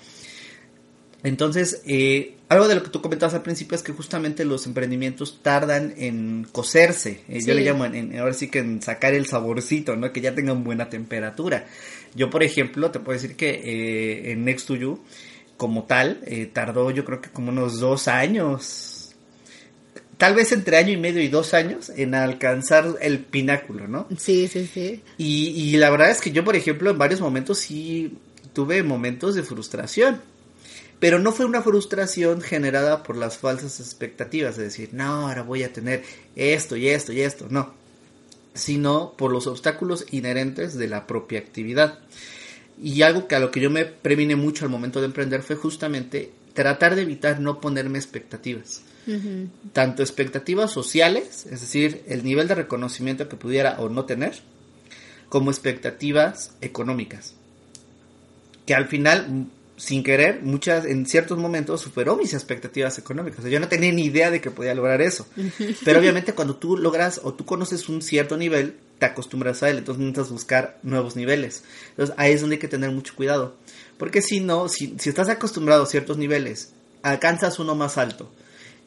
[1.25, 5.41] Entonces, eh, algo de lo que tú comentabas al principio es que justamente los emprendimientos
[5.43, 7.23] tardan en cocerse.
[7.29, 10.13] Eh, yo le llamo, en, ahora sí que en sacar el saborcito, ¿no?
[10.13, 11.67] Que ya tengan buena temperatura.
[12.15, 15.01] Yo, por ejemplo, te puedo decir que eh, en Next to You,
[15.57, 16.21] como tal,
[16.53, 19.15] tardó yo creo que como unos dos años.
[20.19, 24.07] Tal vez entre año y medio y dos años en alcanzar el pináculo, ¿no?
[24.19, 25.03] Sí, sí, sí.
[25.17, 28.19] Y, y la verdad es que yo, por ejemplo, en varios momentos sí
[28.53, 30.21] tuve momentos de frustración
[31.01, 35.63] pero no fue una frustración generada por las falsas expectativas, de decir, no, ahora voy
[35.63, 36.03] a tener
[36.37, 37.75] esto y esto y esto, no,
[38.55, 41.99] sino por los obstáculos inherentes de la propia actividad.
[42.83, 45.57] Y algo que a lo que yo me previne mucho al momento de emprender fue
[45.57, 48.83] justamente tratar de evitar no ponerme expectativas.
[49.75, 54.41] Tanto expectativas sociales, es decir, el nivel de reconocimiento que pudiera o no tener,
[55.29, 57.35] como expectativas económicas.
[58.65, 63.45] Que al final sin querer, muchas, en ciertos momentos superó mis expectativas económicas.
[63.45, 65.27] yo no tenía ni idea de que podía lograr eso.
[65.85, 69.79] Pero obviamente cuando tú logras o tú conoces un cierto nivel, te acostumbras a él,
[69.79, 71.65] entonces necesitas buscar nuevos niveles.
[71.91, 73.57] Entonces ahí es donde hay que tener mucho cuidado.
[73.99, 78.31] Porque si no, si, si estás acostumbrado a ciertos niveles, alcanzas uno más alto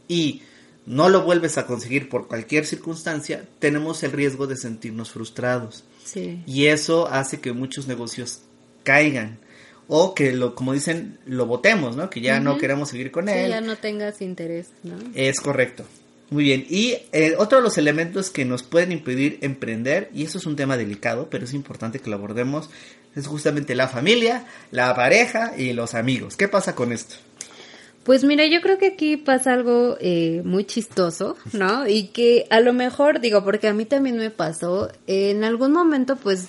[0.07, 0.41] y
[0.85, 5.83] no lo vuelves a conseguir por cualquier circunstancia, tenemos el riesgo de sentirnos frustrados.
[6.15, 8.39] Y eso hace que muchos negocios
[8.83, 9.39] caigan
[9.87, 13.49] o que lo como dicen lo votemos no que ya no queremos seguir con él.
[13.49, 15.85] ya no tengas interés no es correcto.
[16.29, 16.65] Muy bien.
[16.69, 20.57] Y eh, otro de los elementos que nos pueden impedir emprender y eso es un
[20.57, 22.69] tema delicado pero es importante que lo abordemos
[23.15, 26.35] es justamente la familia la pareja y los amigos.
[26.35, 27.15] Qué pasa con esto
[28.07, 31.85] pues mira, yo creo que aquí pasa algo eh, muy chistoso, ¿no?
[31.89, 36.15] Y que a lo mejor, digo, porque a mí también me pasó, en algún momento
[36.15, 36.47] pues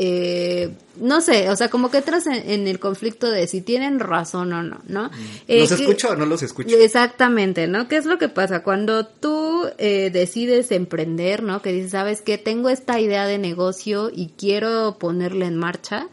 [0.00, 4.52] eh, no sé, o sea, como que entras en, el conflicto de si tienen razón
[4.52, 5.10] o no, ¿no?
[5.48, 6.76] ¿Los escucho o no los escucho?
[6.76, 7.88] Exactamente, ¿no?
[7.88, 8.62] ¿Qué es lo que pasa?
[8.62, 11.62] Cuando tú decides emprender, ¿no?
[11.62, 16.06] Que dices, sabes que tengo esta idea de negocio y quiero ponerla en marcha,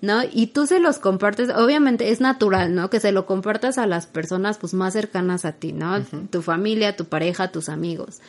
[0.00, 0.22] ¿no?
[0.30, 2.90] Y tú se los compartes, obviamente es natural, ¿no?
[2.90, 6.02] Que se lo compartas a las personas pues más cercanas a ti, ¿no?
[6.30, 8.20] Tu familia, tu pareja, tus amigos.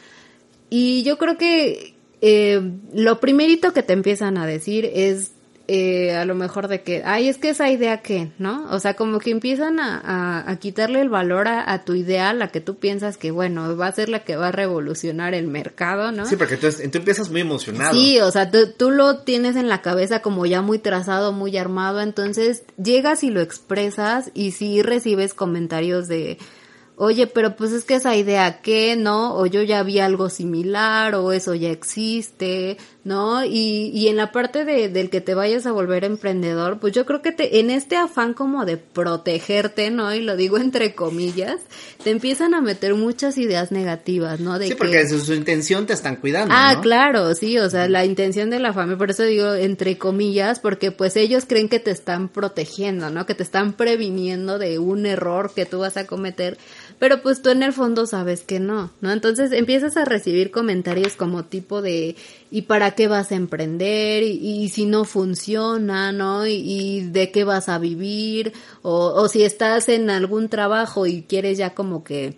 [0.70, 2.62] Y yo creo que eh,
[2.94, 5.32] lo primerito que te empiezan a decir es
[5.68, 8.70] eh, a lo mejor de que, ay, es que esa idea que, ¿no?
[8.72, 12.60] O sea, como que empiezan a, a, quitarle el valor a, tu idea, la que
[12.60, 16.26] tú piensas que, bueno, va a ser la que va a revolucionar el mercado, ¿no?
[16.26, 17.94] Sí, porque tú, tú empiezas muy emocionado.
[17.94, 21.56] Sí, o sea, tú, tú, lo tienes en la cabeza como ya muy trazado, muy
[21.56, 26.38] armado, entonces llegas y lo expresas y sí recibes comentarios de
[27.04, 29.36] oye, pero pues es que esa idea qué, ¿no?
[29.36, 33.44] O yo ya vi algo similar, o eso ya existe, ¿no?
[33.44, 37.08] Y, y en la parte de, del que te vayas a volver emprendedor, pues yo
[37.08, 40.14] creo que te, en este afán como de protegerte, ¿no?
[40.14, 41.58] Y lo digo entre comillas,
[42.04, 44.60] te empiezan a meter muchas ideas negativas, ¿no?
[44.60, 46.54] De sí, porque desde su intención te están cuidando.
[46.56, 50.60] Ah, claro, sí, o sea, la intención de la familia, por eso digo entre comillas,
[50.60, 53.26] porque pues ellos creen que te están protegiendo, ¿no?
[53.26, 56.60] Que te están previniendo de un error que tú vas a cometer
[57.02, 59.12] pero pues tú en el fondo sabes que no, ¿no?
[59.12, 62.16] Entonces empiezas a recibir comentarios como tipo de,
[62.52, 64.22] ¿y para qué vas a emprender?
[64.22, 66.46] ¿Y, si no funciona, ¿no?
[66.46, 68.54] ¿Y, de qué vas a vivir?
[68.84, 72.38] O, o si estás en algún trabajo y quieres ya como que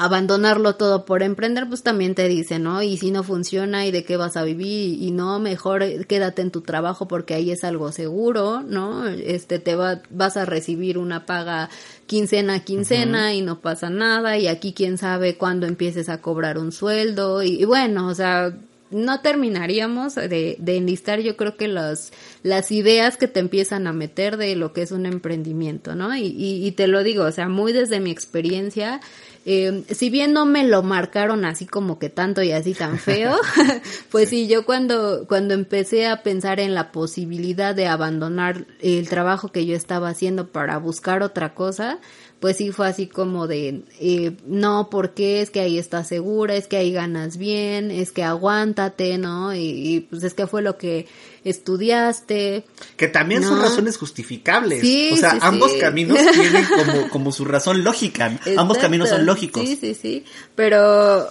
[0.00, 2.82] abandonarlo todo por emprender, pues también te dicen, ¿no?
[2.82, 6.50] Y si no funciona y de qué vas a vivir y no, mejor quédate en
[6.50, 9.06] tu trabajo porque ahí es algo seguro, ¿no?
[9.06, 11.68] Este te va, vas a recibir una paga
[12.06, 16.56] quincena a quincena y no pasa nada y aquí quién sabe cuándo empieces a cobrar
[16.56, 18.54] un sueldo y, bueno, o sea,
[18.90, 22.12] no terminaríamos de, de, enlistar yo creo que las,
[22.42, 26.14] las ideas que te empiezan a meter de lo que es un emprendimiento, ¿no?
[26.16, 29.00] Y, y, y te lo digo, o sea, muy desde mi experiencia,
[29.46, 33.36] eh, si bien no me lo marcaron así como que tanto y así tan feo,
[34.10, 34.48] pues sí.
[34.48, 39.74] yo cuando, cuando empecé a pensar en la posibilidad de abandonar el trabajo que yo
[39.74, 41.98] estaba haciendo para buscar otra cosa,
[42.40, 46.66] pues sí fue así como de, eh, no, porque es que ahí estás segura, es
[46.66, 49.54] que ahí ganas bien, es que aguántate, ¿no?
[49.54, 51.06] Y, pues es que fue lo que
[51.44, 52.64] estudiaste.
[52.96, 54.82] Que también son razones justificables.
[55.12, 58.38] o sea, ambos caminos tienen como, como su razón lógica.
[58.56, 59.62] Ambos caminos son lógicos.
[59.68, 60.24] Sí, sí, sí.
[60.54, 61.28] Pero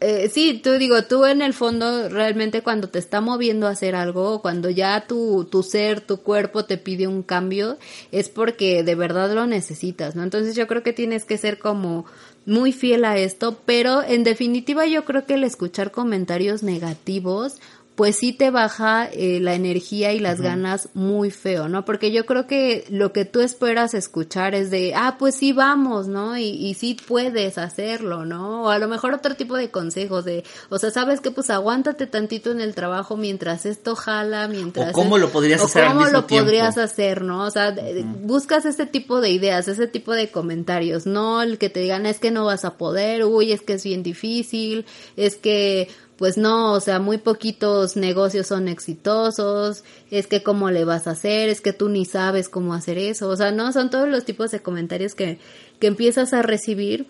[0.00, 3.94] eh, sí, tú digo, tú en el fondo realmente cuando te está moviendo a hacer
[3.94, 7.76] algo, cuando ya tu, tu ser, tu cuerpo te pide un cambio,
[8.10, 10.22] es porque de verdad lo necesitas, ¿no?
[10.22, 12.06] Entonces yo creo que tienes que ser como
[12.46, 17.56] muy fiel a esto, pero en definitiva yo creo que el escuchar comentarios negativos
[18.00, 21.84] pues sí te baja eh, la energía y las ganas muy feo, ¿no?
[21.84, 26.08] Porque yo creo que lo que tú esperas escuchar es de, ah, pues sí vamos,
[26.08, 26.38] ¿no?
[26.38, 28.62] Y, y sí puedes hacerlo, ¿no?
[28.62, 32.06] O a lo mejor otro tipo de consejos de, o sea, sabes que pues aguántate
[32.06, 34.88] tantito en el trabajo mientras esto jala, mientras...
[34.88, 37.44] O cómo lo podrías hacer cómo lo podrías hacer, ¿no?
[37.44, 37.76] O sea,
[38.22, 42.18] buscas ese tipo de ideas, ese tipo de comentarios, no el que te digan es
[42.18, 44.86] que no vas a poder, uy, es que es bien difícil,
[45.18, 45.90] es que
[46.20, 51.12] pues no, o sea, muy poquitos negocios son exitosos, es que cómo le vas a
[51.12, 54.26] hacer, es que tú ni sabes cómo hacer eso, o sea, no, son todos los
[54.26, 55.38] tipos de comentarios que,
[55.80, 57.06] que empiezas a recibir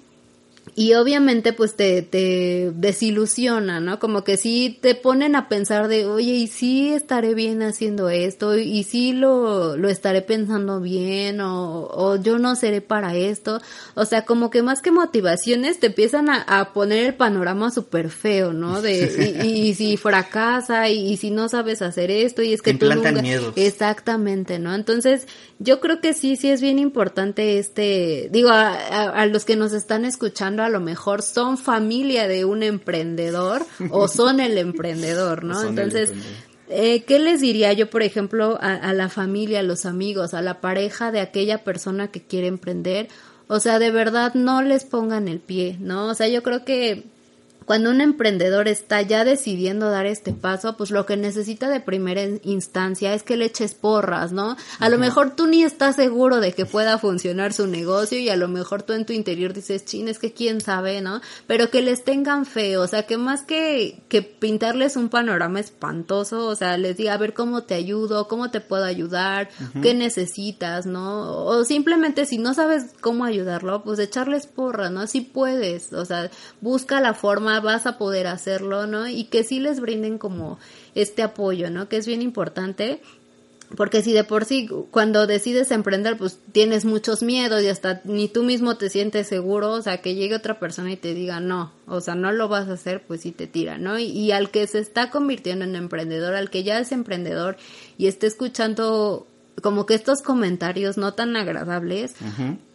[0.80, 3.98] y obviamente pues te, te desilusiona, ¿no?
[3.98, 8.56] Como que sí te ponen a pensar de, oye, ¿y sí estaré bien haciendo esto?
[8.56, 11.42] ¿Y sí lo, lo estaré pensando bien?
[11.42, 13.60] O, o yo no seré para esto?
[13.94, 18.08] O sea, como que más que motivaciones te empiezan a, a poner el panorama súper
[18.08, 18.80] feo, ¿no?
[18.90, 23.12] De, y, si fracasa y, si no sabes hacer esto y es que tú nunca...
[23.12, 23.52] miedos.
[23.56, 24.74] Exactamente, ¿no?
[24.74, 25.28] Entonces,
[25.58, 29.74] yo creo que sí, sí es bien importante este, digo, a, a los que nos
[29.74, 35.62] están escuchando, a lo mejor son familia de un emprendedor o son el emprendedor, ¿no?
[35.62, 36.12] Entonces,
[36.68, 40.42] eh, ¿qué les diría yo, por ejemplo, a, a la familia, a los amigos, a
[40.42, 43.08] la pareja de aquella persona que quiere emprender?
[43.48, 46.06] O sea, de verdad no les pongan el pie, ¿no?
[46.06, 47.04] O sea, yo creo que
[47.70, 52.20] cuando un emprendedor está ya decidiendo dar este paso, pues lo que necesita de primera
[52.42, 54.56] instancia es que le eches porras, ¿no?
[54.80, 58.34] A lo mejor tú ni estás seguro de que pueda funcionar su negocio y a
[58.34, 61.20] lo mejor tú en tu interior dices, chin, es que quién sabe, ¿no?
[61.46, 66.48] Pero que les tengan fe, o sea, que más que, que pintarles un panorama espantoso,
[66.48, 69.48] o sea, les diga, a ver cómo te ayudo, cómo te puedo ayudar,
[69.80, 71.44] qué necesitas, ¿no?
[71.44, 75.06] O simplemente si no sabes cómo ayudarlo, pues echarles porras, ¿no?
[75.06, 79.08] Si puedes, o sea, busca la forma vas a poder hacerlo, ¿no?
[79.08, 80.58] Y que sí les brinden como
[80.94, 81.88] este apoyo, ¿no?
[81.88, 83.00] Que es bien importante
[83.76, 88.28] porque si de por sí cuando decides emprender pues tienes muchos miedos y hasta ni
[88.28, 91.72] tú mismo te sientes seguro, o sea, que llegue otra persona y te diga no,
[91.86, 93.98] o sea, no lo vas a hacer, pues sí te tira, ¿no?
[93.98, 97.56] Y, y al que se está convirtiendo en emprendedor, al que ya es emprendedor
[97.96, 99.26] y esté escuchando
[99.62, 102.14] como que estos comentarios no tan agradables,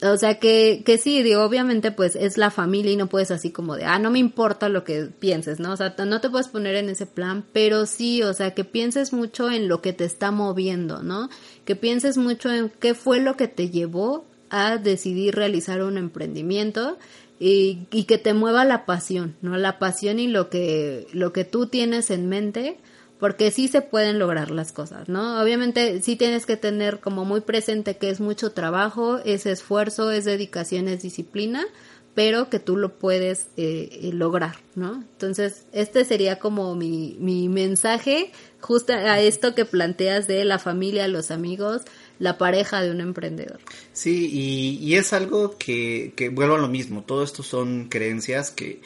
[0.02, 3.52] o sea que, que sí, digo, obviamente pues es la familia y no puedes así
[3.52, 5.74] como de, ah, no me importa lo que pienses, ¿no?
[5.74, 9.14] O sea, no te puedes poner en ese plan, pero sí, o sea, que pienses
[9.14, 11.30] mucho en lo que te está moviendo, ¿no?
[11.66, 16.98] Que pienses mucho en qué fue lo que te llevó a decidir realizar un emprendimiento
[17.40, 19.58] y, y que te mueva la pasión, ¿no?
[19.58, 22.78] La pasión y lo que, lo que tú tienes en mente
[23.20, 25.42] porque sí se pueden lograr las cosas, ¿no?
[25.42, 30.26] Obviamente sí tienes que tener como muy presente que es mucho trabajo, es esfuerzo, es
[30.26, 31.66] dedicación, es disciplina,
[32.14, 34.96] pero que tú lo puedes eh, eh, lograr, ¿no?
[34.96, 41.08] Entonces, este sería como mi, mi mensaje justo a esto que planteas de la familia,
[41.08, 41.82] los amigos,
[42.18, 43.60] la pareja de un emprendedor.
[43.92, 48.50] Sí, y, y es algo que, que vuelvo a lo mismo, todo esto son creencias
[48.50, 48.82] que,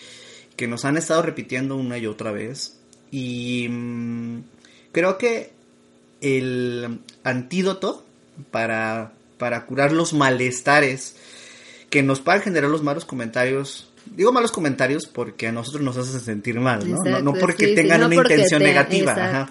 [0.56, 2.79] que nos han estado repitiendo una y otra vez
[3.12, 4.44] y mm,
[4.92, 5.52] creo que
[6.22, 8.06] el antídoto
[8.52, 11.16] para, para curar los malestares
[11.90, 16.20] que nos puedan generar los malos comentarios, digo malos comentarios porque a nosotros nos hace
[16.20, 17.22] sentir mal, ¿no?
[17.22, 19.48] no, porque tengan una intención negativa.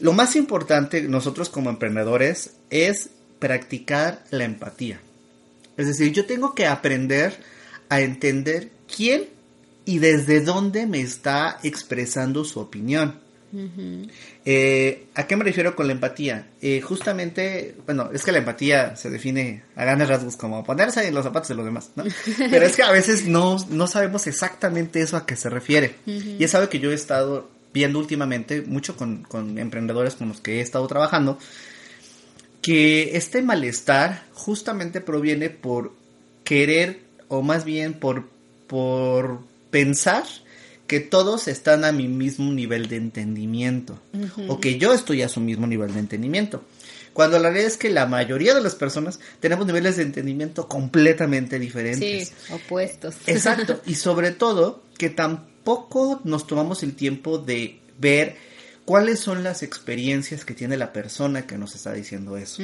[0.00, 5.00] Lo más importante nosotros como emprendedores es practicar la empatía.
[5.76, 7.36] Es decir, yo tengo que aprender
[7.88, 9.28] a entender quién
[9.84, 13.20] y desde dónde me está expresando su opinión.
[14.44, 16.48] Eh, ¿A qué me refiero con la empatía?
[16.62, 21.14] Eh, justamente, bueno, es que la empatía se define a grandes rasgos como ponerse en
[21.14, 22.04] los zapatos de los demás, ¿no?
[22.38, 25.96] Pero es que a veces no, no sabemos exactamente eso a qué se refiere.
[26.06, 30.40] Y es algo que yo he estado viendo últimamente, mucho con, con emprendedores con los
[30.40, 31.38] que he estado trabajando,
[32.62, 35.92] que este malestar justamente proviene por
[36.44, 38.28] querer, o más bien por,
[38.66, 39.40] por
[39.72, 40.24] pensar
[40.86, 43.98] que todos están a mi mismo nivel de entendimiento
[44.46, 46.62] o que yo estoy a su mismo nivel de entendimiento.
[47.14, 51.58] Cuando la realidad es que la mayoría de las personas tenemos niveles de entendimiento completamente
[51.58, 52.28] diferentes.
[52.28, 53.16] Sí, opuestos.
[53.26, 53.80] Exacto.
[53.86, 58.36] y sobre todo que tampoco nos tomamos el tiempo de ver
[58.84, 62.62] cuáles son las experiencias que tiene la persona que nos está diciendo eso.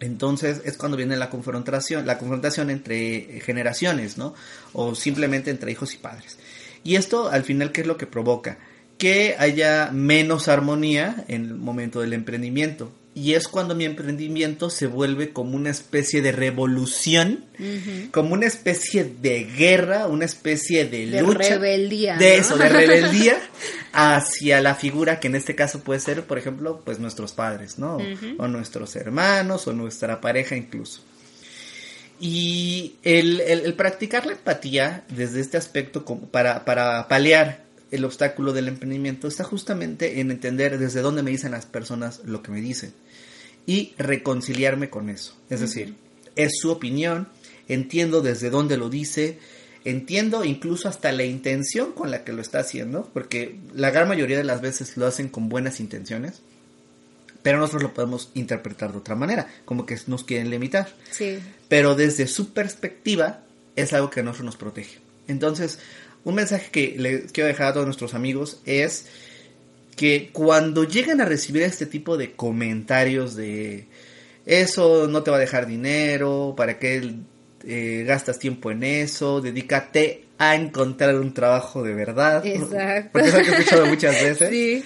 [0.00, 4.34] Entonces es cuando viene la confrontación, la confrontación entre generaciones, ¿no?
[4.72, 6.38] O simplemente entre hijos y padres.
[6.82, 8.58] Y esto al final, ¿qué es lo que provoca?
[8.96, 14.86] Que haya menos armonía en el momento del emprendimiento y es cuando mi emprendimiento se
[14.86, 17.44] vuelve como una especie de revolución,
[18.12, 21.50] como una especie de guerra, una especie de, de lucha.
[21.50, 22.16] rebeldía.
[22.16, 23.36] De eso, de rebeldía
[23.92, 27.98] hacia la figura que en este caso puede ser, por ejemplo, pues nuestros padres, ¿no?
[28.38, 31.02] O nuestros hermanos, o nuestra pareja incluso.
[32.18, 38.52] Y el, el, practicar la empatía desde este aspecto como para, para paliar el obstáculo
[38.52, 42.60] del emprendimiento está justamente en entender desde dónde me dicen las personas lo que me
[42.60, 42.92] dicen
[43.66, 45.36] y reconciliarme con eso.
[45.48, 45.94] Es decir,
[46.36, 47.28] es su opinión,
[47.68, 49.38] entiendo desde dónde lo dice,
[49.84, 54.38] entiendo incluso hasta la intención con la que lo está haciendo, porque la gran mayoría
[54.38, 56.42] de las veces lo hacen con buenas intenciones,
[57.42, 60.94] pero nosotros lo podemos interpretar de otra manera, como que nos quieren limitar.
[61.10, 61.38] Sí.
[61.68, 63.44] Pero desde su perspectiva
[63.76, 64.98] es algo que a nosotros nos protege.
[65.26, 65.78] Entonces,
[66.24, 69.06] un mensaje que le quiero dejar a todos nuestros amigos es
[69.96, 73.86] que cuando llegan a recibir este tipo de comentarios de
[74.46, 77.14] eso no te va a dejar dinero, para qué
[77.64, 82.44] eh, gastas tiempo en eso, dedícate a encontrar un trabajo de verdad.
[82.46, 83.10] Exacto.
[83.12, 84.48] Porque es lo que he escuchado muchas veces.
[84.48, 84.84] Sí.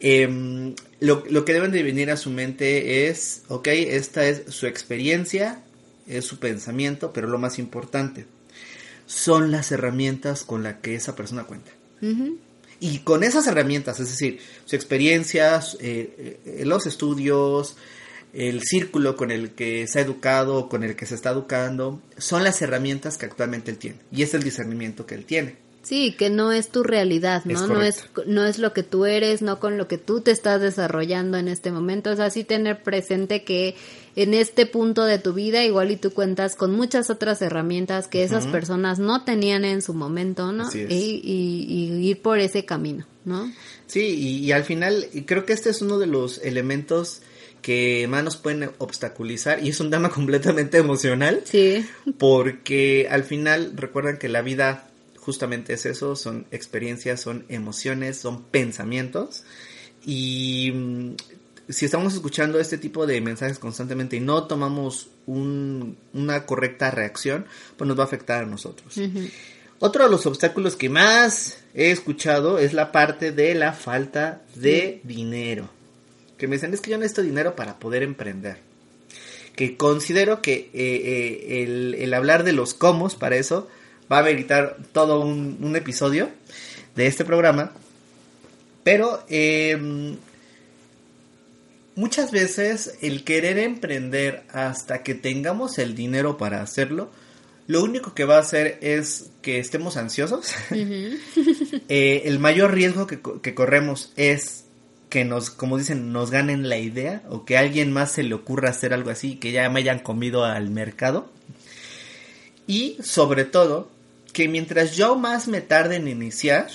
[0.00, 4.66] Em, lo, lo, que deben de venir a su mente es, ok, esta es su
[4.66, 5.62] experiencia,
[6.08, 8.26] es su pensamiento, pero lo más importante,
[9.06, 11.70] son las herramientas con las que esa persona cuenta.
[12.80, 17.76] Y con esas herramientas, es decir, su experiencia, eh, eh, los estudios,
[18.34, 22.44] el círculo con el que se ha educado, con el que se está educando, son
[22.44, 23.98] las herramientas que actualmente él tiene.
[24.10, 25.56] Y es el discernimiento que él tiene.
[25.82, 27.66] Sí, que no es tu realidad, ¿no?
[27.66, 30.62] no es no es lo que tú eres, no con lo que tú te estás
[30.62, 33.76] desarrollando en este momento, es así tener presente que
[34.16, 38.22] en este punto de tu vida igual y tú cuentas con muchas otras herramientas que
[38.22, 40.70] esas personas no tenían en su momento, ¿no?
[40.72, 43.52] Y, y, ir por ese camino, ¿no?
[43.86, 47.22] Sí, y, y al final creo que este es uno de los elementos
[47.64, 51.42] que más nos pueden obstaculizar y es un tema completamente emocional.
[51.44, 51.84] Sí.
[52.18, 58.42] Porque al final recuerdan que la vida justamente es eso, son experiencias, son emociones, son
[58.42, 59.44] pensamientos.
[60.04, 61.14] Y mm,
[61.68, 67.46] si estamos escuchando este tipo de mensajes constantemente y no tomamos una correcta reacción,
[67.76, 68.98] pues nos va a afectar a nosotros.
[69.78, 75.00] Otro de los obstáculos que más he escuchado es la parte de la falta de
[75.04, 75.68] dinero.
[76.38, 78.58] Que me dicen, es que yo necesito dinero para poder emprender.
[79.56, 83.68] Que considero que eh, eh, el, hablar de los cómo para eso
[84.10, 86.28] va a meritar todo un, episodio
[86.96, 87.72] de este programa.
[88.82, 90.16] Pero em,
[91.96, 97.10] muchas veces el querer emprender hasta que tengamos el dinero para hacerlo,
[97.66, 100.54] lo único que va a hacer es que estemos ansiosos.
[101.88, 104.64] Eh, el mayor riesgo que, que, corremos es
[105.10, 108.34] que nos, como dicen, nos ganen la idea o que a alguien más se le
[108.34, 111.30] ocurra hacer algo así, que ya me hayan comido al mercado.
[112.66, 113.90] Y sobre todo,
[114.32, 116.68] que mientras yo más me tarde en iniciar,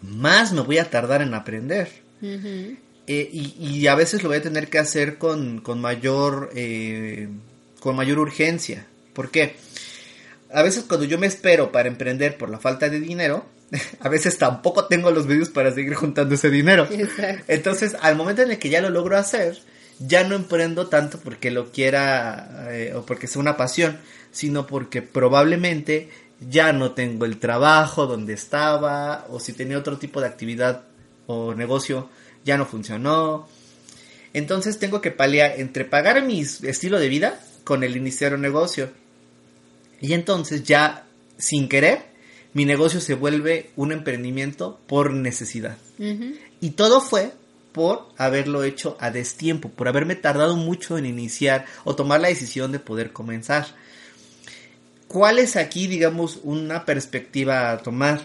[0.00, 1.90] más me voy a tardar en aprender.
[3.06, 7.28] Eh, y, a veces lo voy a tener que hacer con, mayor eh,
[7.80, 8.86] con mayor urgencia.
[9.12, 9.56] ¿Por qué?
[10.52, 13.44] A veces cuando yo me espero para emprender por la falta de dinero,
[14.00, 16.88] a veces tampoco tengo los medios para seguir juntando ese dinero.
[17.48, 19.58] Entonces, al momento en el que ya lo logro hacer,
[19.98, 23.98] ya no emprendo tanto porque lo quiera eh, o porque sea una pasión,
[24.32, 26.08] sino porque probablemente
[26.40, 30.82] ya no tengo el trabajo donde estaba o si tenía otro tipo de actividad
[31.26, 32.08] o negocio
[32.44, 33.48] ya no funcionó.
[34.32, 38.90] Entonces tengo que paliar entre pagar mi estilo de vida con el iniciar un negocio.
[40.00, 41.06] Y entonces ya
[41.38, 42.14] sin querer
[42.54, 45.76] mi negocio se vuelve un emprendimiento por necesidad.
[46.60, 47.32] Y todo fue
[47.72, 52.70] por haberlo hecho a destiempo, por haberme tardado mucho en iniciar o tomar la decisión
[52.70, 53.66] de poder comenzar.
[55.08, 58.22] ¿Cuál es aquí, digamos, una perspectiva a tomar?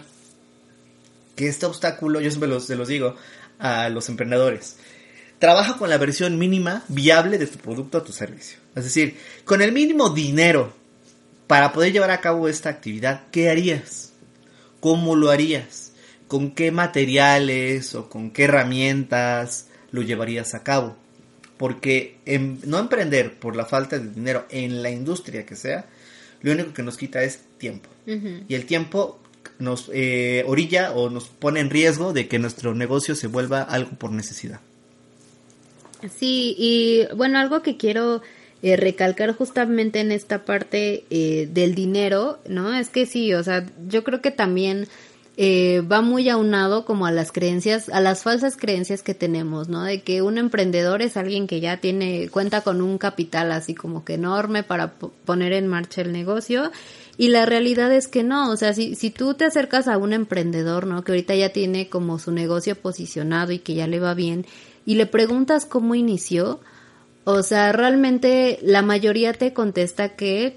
[1.34, 3.16] Que este obstáculo, yo siempre los, se los digo
[3.60, 4.76] a los emprendedores,
[5.38, 8.58] trabaja con la versión mínima viable de tu producto o tu servicio.
[8.74, 10.72] Es decir, con el mínimo dinero
[11.46, 14.12] para poder llevar a cabo esta actividad, ¿qué harías?
[14.80, 15.92] ¿Cómo lo harías?
[16.28, 20.96] ¿Con qué materiales o con qué herramientas lo llevarías a cabo?
[21.56, 22.18] Porque
[22.64, 25.86] no emprender por la falta de dinero en la industria que sea,
[26.40, 27.90] lo único que nos quita es tiempo.
[28.06, 29.19] Y el tiempo
[29.60, 33.90] nos eh, orilla o nos pone en riesgo de que nuestro negocio se vuelva algo
[33.92, 34.60] por necesidad.
[36.18, 38.22] Sí, y bueno, algo que quiero
[38.62, 42.74] eh, recalcar justamente en esta parte eh, del dinero, ¿no?
[42.74, 44.88] Es que sí, o sea, yo creo que también
[45.42, 49.84] eh, va muy aunado como a las creencias, a las falsas creencias que tenemos, ¿no?
[49.84, 54.04] De que un emprendedor es alguien que ya tiene, cuenta con un capital así como
[54.04, 54.92] que enorme para
[55.24, 56.70] poner en marcha el negocio.
[57.20, 60.14] Y la realidad es que no, o sea, si, si tú te acercas a un
[60.14, 61.04] emprendedor, ¿no?
[61.04, 64.46] Que ahorita ya tiene como su negocio posicionado y que ya le va bien,
[64.86, 66.60] y le preguntas cómo inició,
[67.24, 70.56] o sea, realmente la mayoría te contesta que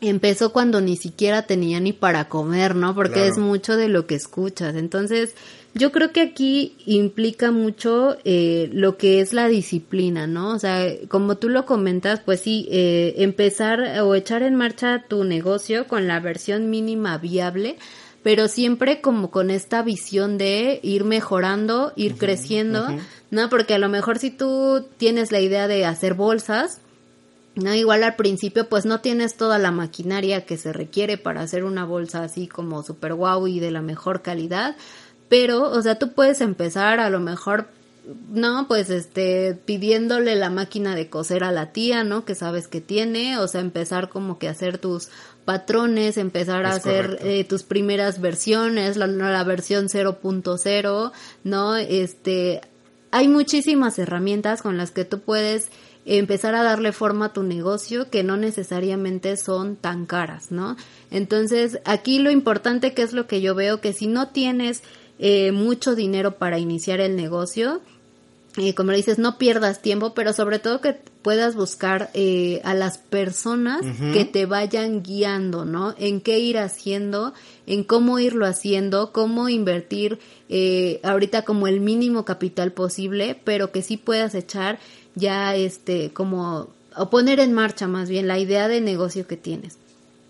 [0.00, 2.96] empezó cuando ni siquiera tenía ni para comer, ¿no?
[2.96, 4.74] Porque es mucho de lo que escuchas.
[4.74, 5.36] Entonces,
[5.74, 10.50] yo creo que aquí implica mucho eh, lo que es la disciplina, ¿no?
[10.50, 15.24] O sea, como tú lo comentas, pues sí, eh, empezar o echar en marcha tu
[15.24, 17.76] negocio con la versión mínima viable,
[18.22, 22.86] pero siempre como con esta visión de ir mejorando, ir creciendo,
[23.30, 23.50] ¿no?
[23.50, 26.80] Porque a lo mejor si tú tienes la idea de hacer bolsas,
[27.56, 31.64] no, igual al principio pues no tienes toda la maquinaria que se requiere para hacer
[31.64, 34.76] una bolsa así como super guau y de la mejor calidad,
[35.28, 37.66] pero o sea, tú puedes empezar a lo mejor
[38.30, 42.24] no, pues este pidiéndole la máquina de coser a la tía, ¿no?
[42.24, 45.08] Que sabes que tiene, o sea, empezar como que a hacer tus
[45.44, 51.12] patrones, empezar a hacer eh, tus primeras versiones, la, la versión 0.0,
[51.44, 51.76] ¿no?
[51.76, 52.60] Este,
[53.10, 55.68] hay muchísimas herramientas con las que tú puedes
[56.06, 60.76] empezar a darle forma a tu negocio que no necesariamente son tan caras, ¿no?
[61.10, 64.82] Entonces, aquí lo importante que es lo que yo veo, que si no tienes
[65.18, 67.80] eh, mucho dinero para iniciar el negocio,
[68.56, 72.98] eh, como dices, no pierdas tiempo, pero sobre todo que puedas buscar eh, a las
[72.98, 73.80] personas
[74.12, 75.94] que te vayan guiando, ¿no?
[75.98, 77.34] En qué ir haciendo,
[77.66, 83.82] en cómo irlo haciendo, cómo invertir eh, ahorita como el mínimo capital posible, pero que
[83.82, 84.78] sí puedas echar
[85.16, 89.78] ya este como o poner en marcha más bien la idea de negocio que tienes.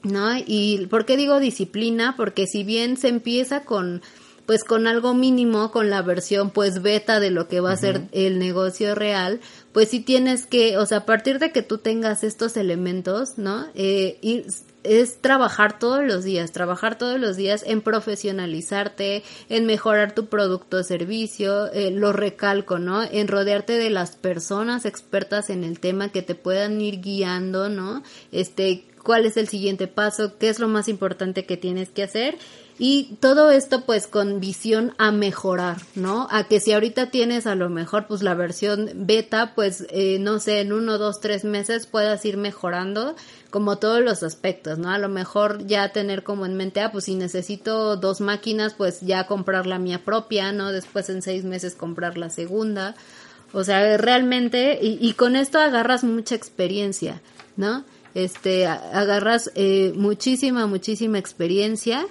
[0.02, 0.30] ¿No?
[0.36, 2.14] Y ¿por qué digo disciplina?
[2.16, 4.00] Porque si bien se empieza con
[4.46, 8.02] pues con algo mínimo, con la versión pues beta de lo que va a ser
[8.12, 9.40] el negocio real,
[9.72, 13.66] pues sí tienes que, o sea, a partir de que tú tengas estos elementos, ¿no?
[13.74, 14.46] Eh, ir
[14.84, 20.78] es trabajar todos los días, trabajar todos los días en profesionalizarte, en mejorar tu producto
[20.78, 23.02] o servicio, eh, lo recalco, ¿no?
[23.02, 28.02] En rodearte de las personas expertas en el tema que te puedan ir guiando, ¿no?
[28.30, 32.36] Este, cuál es el siguiente paso, qué es lo más importante que tienes que hacer
[32.78, 36.26] y todo esto pues con visión a mejorar, ¿no?
[36.30, 40.40] A que si ahorita tienes a lo mejor pues la versión beta, pues eh, no
[40.40, 43.14] sé, en uno, dos, tres meses puedas ir mejorando
[43.50, 44.90] como todos los aspectos, ¿no?
[44.90, 49.02] A lo mejor ya tener como en mente, ah, pues si necesito dos máquinas, pues
[49.02, 50.72] ya comprar la mía propia, ¿no?
[50.72, 52.96] Después en seis meses comprar la segunda.
[53.52, 57.22] O sea, realmente, y, y con esto agarras mucha experiencia,
[57.56, 57.84] ¿no?
[58.14, 62.06] Este, agarras eh, muchísima, muchísima experiencia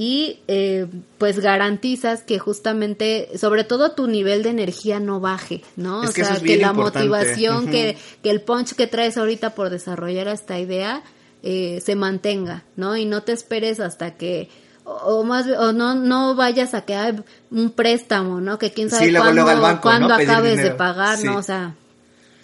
[0.00, 0.86] y eh,
[1.18, 6.02] pues garantizas que justamente, sobre todo tu nivel de energía no baje, ¿no?
[6.02, 10.60] o sea, que la motivación, que, que el punch que traes ahorita por desarrollar esta
[10.60, 11.02] idea
[11.42, 12.96] eh, se mantenga, ¿no?
[12.96, 14.48] Y no te esperes hasta que
[14.84, 18.56] o, más o no no vayas a quedar un préstamo, ¿no?
[18.58, 21.36] Que quién sabe cuándo, acabes de pagar, ¿no?
[21.36, 21.74] O sea,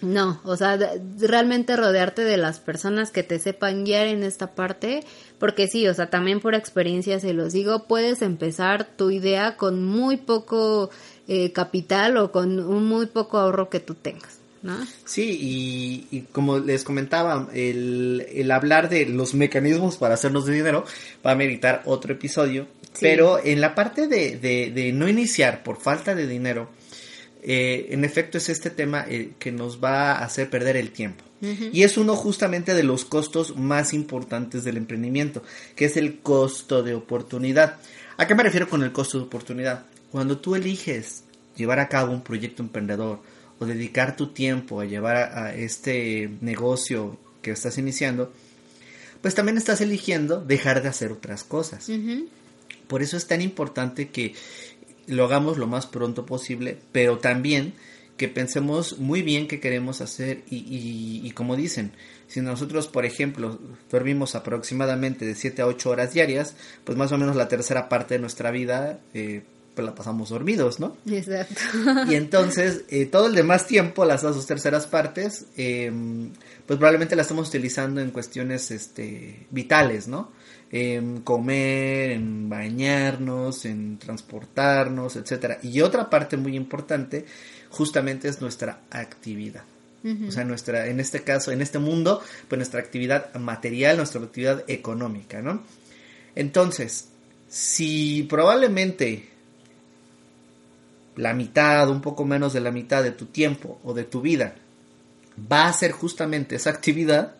[0.01, 0.77] no, o sea,
[1.19, 5.03] realmente rodearte de las personas que te sepan guiar en esta parte,
[5.45, 9.85] porque sí, o sea, también por experiencia se los digo, puedes empezar tu idea con
[9.85, 10.89] muy poco
[11.27, 14.39] eh, capital o con un muy poco ahorro que tú tengas.
[14.63, 14.75] ¿No?
[15.03, 20.83] Sí, y, como les comentaba, el, el, hablar de los mecanismos para hacernos de dinero
[21.23, 22.65] va a meritar otro episodio,
[22.99, 26.69] pero en la parte de, de, de no iniciar por falta de dinero,
[27.47, 31.23] eh, en efecto es este tema eh, que nos va a hacer perder el tiempo.
[31.71, 35.43] Y es uno justamente de los costos más importantes del emprendimiento,
[35.75, 37.77] que es el costo de oportunidad.
[38.17, 39.85] ¿A qué me refiero con el costo de oportunidad?
[40.11, 41.23] Cuando tú eliges
[41.55, 43.19] llevar a cabo un proyecto emprendedor
[43.59, 48.33] o dedicar tu tiempo a llevar a, este negocio que estás iniciando,
[49.21, 51.91] pues también estás eligiendo dejar de hacer otras cosas.
[52.87, 54.33] Por eso es tan importante que
[55.07, 57.73] lo hagamos lo más pronto posible, pero también
[58.17, 61.91] que pensemos muy bien qué queremos hacer y, y, como dicen,
[62.27, 63.59] si nosotros, por ejemplo,
[63.91, 68.13] dormimos aproximadamente de 7 a 8 horas diarias, pues más o menos la tercera parte
[68.13, 69.43] de nuestra vida eh,
[69.75, 70.95] pues la pasamos dormidos, ¿no?
[71.11, 71.61] Exacto.
[72.09, 75.91] Y entonces eh, todo el demás tiempo, las dos terceras partes, eh,
[76.65, 80.31] pues probablemente la estamos utilizando en cuestiones este, vitales, ¿no?
[80.71, 85.59] En comer, en bañarnos, en transportarnos, etcétera.
[85.63, 87.25] Y otra parte muy importante
[87.69, 89.63] justamente es nuestra actividad.
[90.27, 94.63] O sea, nuestra, en este caso, en este mundo, pues nuestra actividad material, nuestra actividad
[94.67, 95.63] económica, ¿no?
[96.35, 97.07] Entonces,
[97.49, 99.29] si probablemente
[101.15, 104.53] la mitad, un poco menos de la mitad de tu tiempo o de tu vida
[105.51, 107.35] va a ser justamente esa actividad,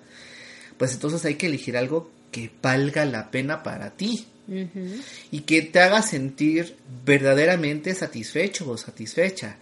[0.77, 4.27] pues entonces hay que elegir algo que valga la pena para ti
[5.31, 6.75] y que te haga sentir
[7.05, 9.55] verdaderamente satisfecho o satisfecha.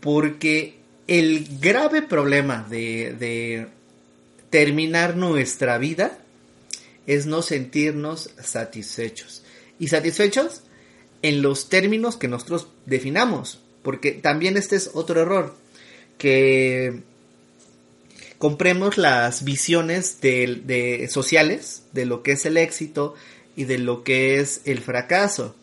[0.00, 0.74] Porque
[1.06, 3.68] el grave problema de, de
[4.50, 6.18] terminar nuestra vida
[7.06, 9.42] es no sentirnos satisfechos.
[9.78, 10.60] Y satisfechos
[11.22, 13.60] en los términos que nosotros definamos.
[13.82, 15.56] Porque también este es otro error.
[16.18, 17.02] Que
[18.38, 23.14] compremos las visiones de, sociales de lo que es el éxito
[23.56, 25.54] y de lo que es el fracaso.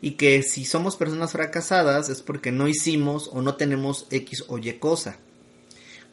[0.00, 4.58] Y que si somos personas fracasadas es porque no hicimos o no tenemos X o
[4.58, 5.18] Y cosa.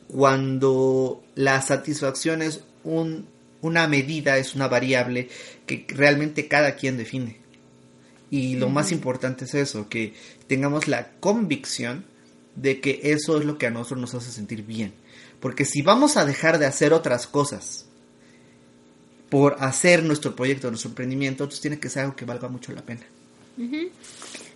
[0.07, 3.27] Cuando la satisfacción es un,
[3.61, 5.29] una medida, es una variable
[5.65, 7.39] que realmente cada quien define.
[8.31, 10.13] Y lo más importante es eso, que
[10.45, 12.05] tengamos la convicción
[12.55, 14.93] de que eso es lo que a nosotros nos hace sentir bien
[15.39, 17.85] porque si vamos a dejar de hacer otras cosas
[19.29, 22.81] por hacer nuestro proyecto, nuestro emprendimiento, entonces tiene que ser algo que valga mucho la
[22.81, 23.01] pena.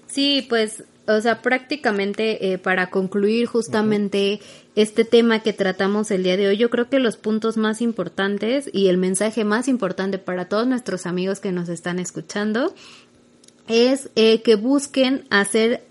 [0.08, 4.40] Sí, pues, o sea, prácticamente eh, para concluir justamente
[4.76, 8.70] este tema que tratamos el día de hoy, yo creo que los puntos más importantes
[8.72, 12.74] y el mensaje más importante para todos nuestros amigos que nos están escuchando
[13.68, 15.84] es eh, que busquen hacer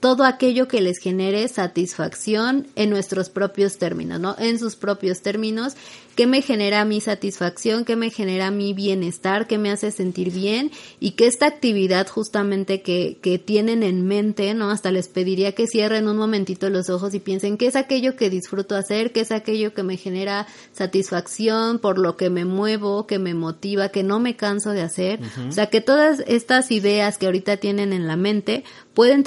[0.00, 4.36] todo aquello que les genere satisfacción en nuestros propios términos, ¿no?
[4.38, 5.76] En sus propios términos
[6.14, 10.70] qué me genera mi satisfacción, qué me genera mi bienestar, qué me hace sentir bien
[11.00, 14.70] y que esta actividad justamente que, que tienen en mente, ¿no?
[14.70, 18.30] Hasta les pediría que cierren un momentito los ojos y piensen qué es aquello que
[18.30, 23.18] disfruto hacer, qué es aquello que me genera satisfacción, por lo que me muevo, que
[23.18, 25.20] me motiva, que no me canso de hacer.
[25.48, 28.64] O sea, que todas estas ideas que ahorita tienen en la mente
[28.94, 29.22] pueden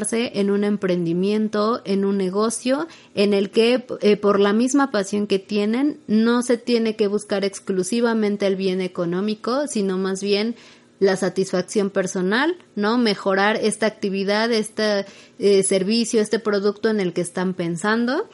[0.00, 5.38] en un emprendimiento, en un negocio, en el que eh, por la misma pasión que
[5.38, 10.56] tienen, no se tiene que buscar exclusivamente el bien económico, sino más bien
[10.98, 12.96] la satisfacción personal, ¿no?
[12.96, 15.04] Mejorar esta actividad, este
[15.38, 18.28] eh, servicio, este producto en el que están pensando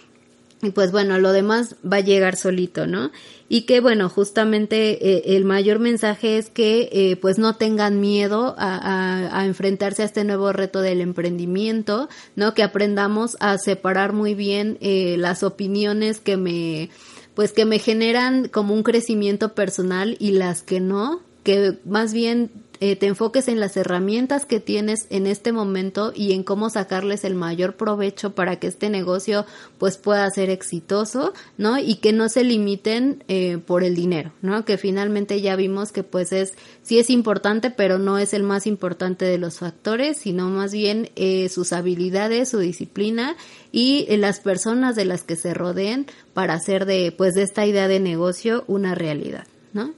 [0.60, 3.12] y pues bueno, lo demás va a llegar solito, ¿no?
[3.48, 8.56] Y que bueno, justamente eh, el mayor mensaje es que eh, pues no tengan miedo
[8.58, 12.54] a, a, enfrentarse a este nuevo reto del emprendimiento, ¿no?
[12.54, 16.90] Que aprendamos a separar muy bien eh, las opiniones que me
[17.34, 22.50] pues que me generan como un crecimiento personal y las que no, que más bien
[22.80, 27.24] eh, te enfoques en las herramientas que tienes en este momento y en cómo sacarles
[27.24, 29.46] el mayor provecho para que este negocio
[29.78, 31.78] pues pueda ser exitoso, ¿no?
[31.78, 34.64] Y que no se limiten eh, por el dinero, ¿no?
[34.64, 38.66] Que finalmente ya vimos que pues es, sí es importante, pero no es el más
[38.66, 43.36] importante de los factores, sino más bien eh, sus habilidades, su disciplina
[43.72, 47.88] y las personas de las que se rodeen para hacer de pues de esta idea
[47.88, 49.94] de negocio una realidad, ¿no?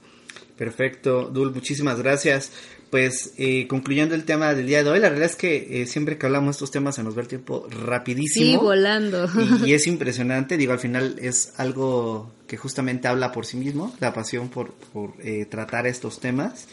[0.61, 2.51] Perfecto, Dul, muchísimas gracias.
[2.91, 6.19] Pues eh, concluyendo el tema del día de hoy, la realidad es que eh, siempre
[6.19, 8.45] que hablamos de estos temas se nos va el tiempo rapidísimo.
[8.45, 9.27] Sí, volando.
[9.65, 14.13] Y, es impresionante, digo, al final es algo que justamente habla por sí mismo, la
[14.13, 16.67] pasión por, por eh, tratar estos temas.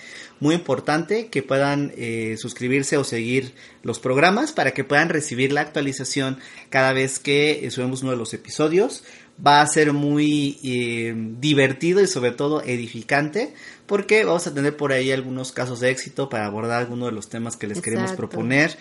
[0.43, 3.55] muy importante que puedan eh, suscribirse o seguir
[3.85, 8.17] los programas para que puedan recibir la actualización cada vez que eh, subimos uno de
[8.17, 9.05] los episodios.
[9.45, 13.55] Va a ser muy eh, divertido y sobre todo edificante
[13.87, 17.29] porque vamos a tener por ahí algunos casos de éxito para abordar algunos de los
[17.29, 18.77] temas que les queremos proponer.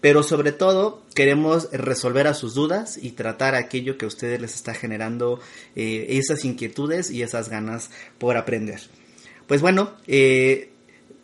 [0.00, 4.54] Pero sobre todo queremos resolver a sus dudas y tratar aquello que a ustedes les
[4.54, 5.40] está generando
[5.74, 8.80] esas inquietudes y esas ganas por aprender.
[9.46, 10.70] Pues bueno, eh,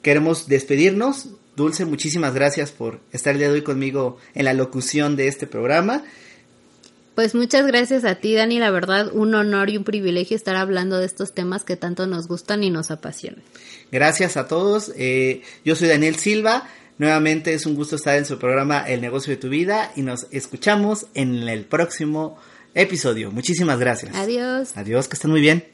[0.01, 1.31] queremos despedirnos.
[1.57, 5.47] Dulce, muchísimas gracias por estar el día de hoy conmigo en la locución de este
[5.47, 6.05] programa.
[7.15, 8.59] Pues muchas gracias a ti, Dani.
[8.59, 12.27] La verdad, un honor y un privilegio estar hablando de estos temas que tanto nos
[12.27, 13.43] gustan y nos apasionan.
[13.91, 14.93] Gracias a todos.
[14.97, 16.69] Eh, yo soy Daniel Silva.
[16.99, 20.27] Nuevamente es un gusto estar en su programa El negocio de tu vida y nos
[20.31, 22.39] escuchamos en el próximo
[22.75, 23.31] episodio.
[23.31, 24.15] Muchísimas gracias.
[24.15, 24.77] Adiós.
[24.77, 25.72] Adiós, que estén muy bien.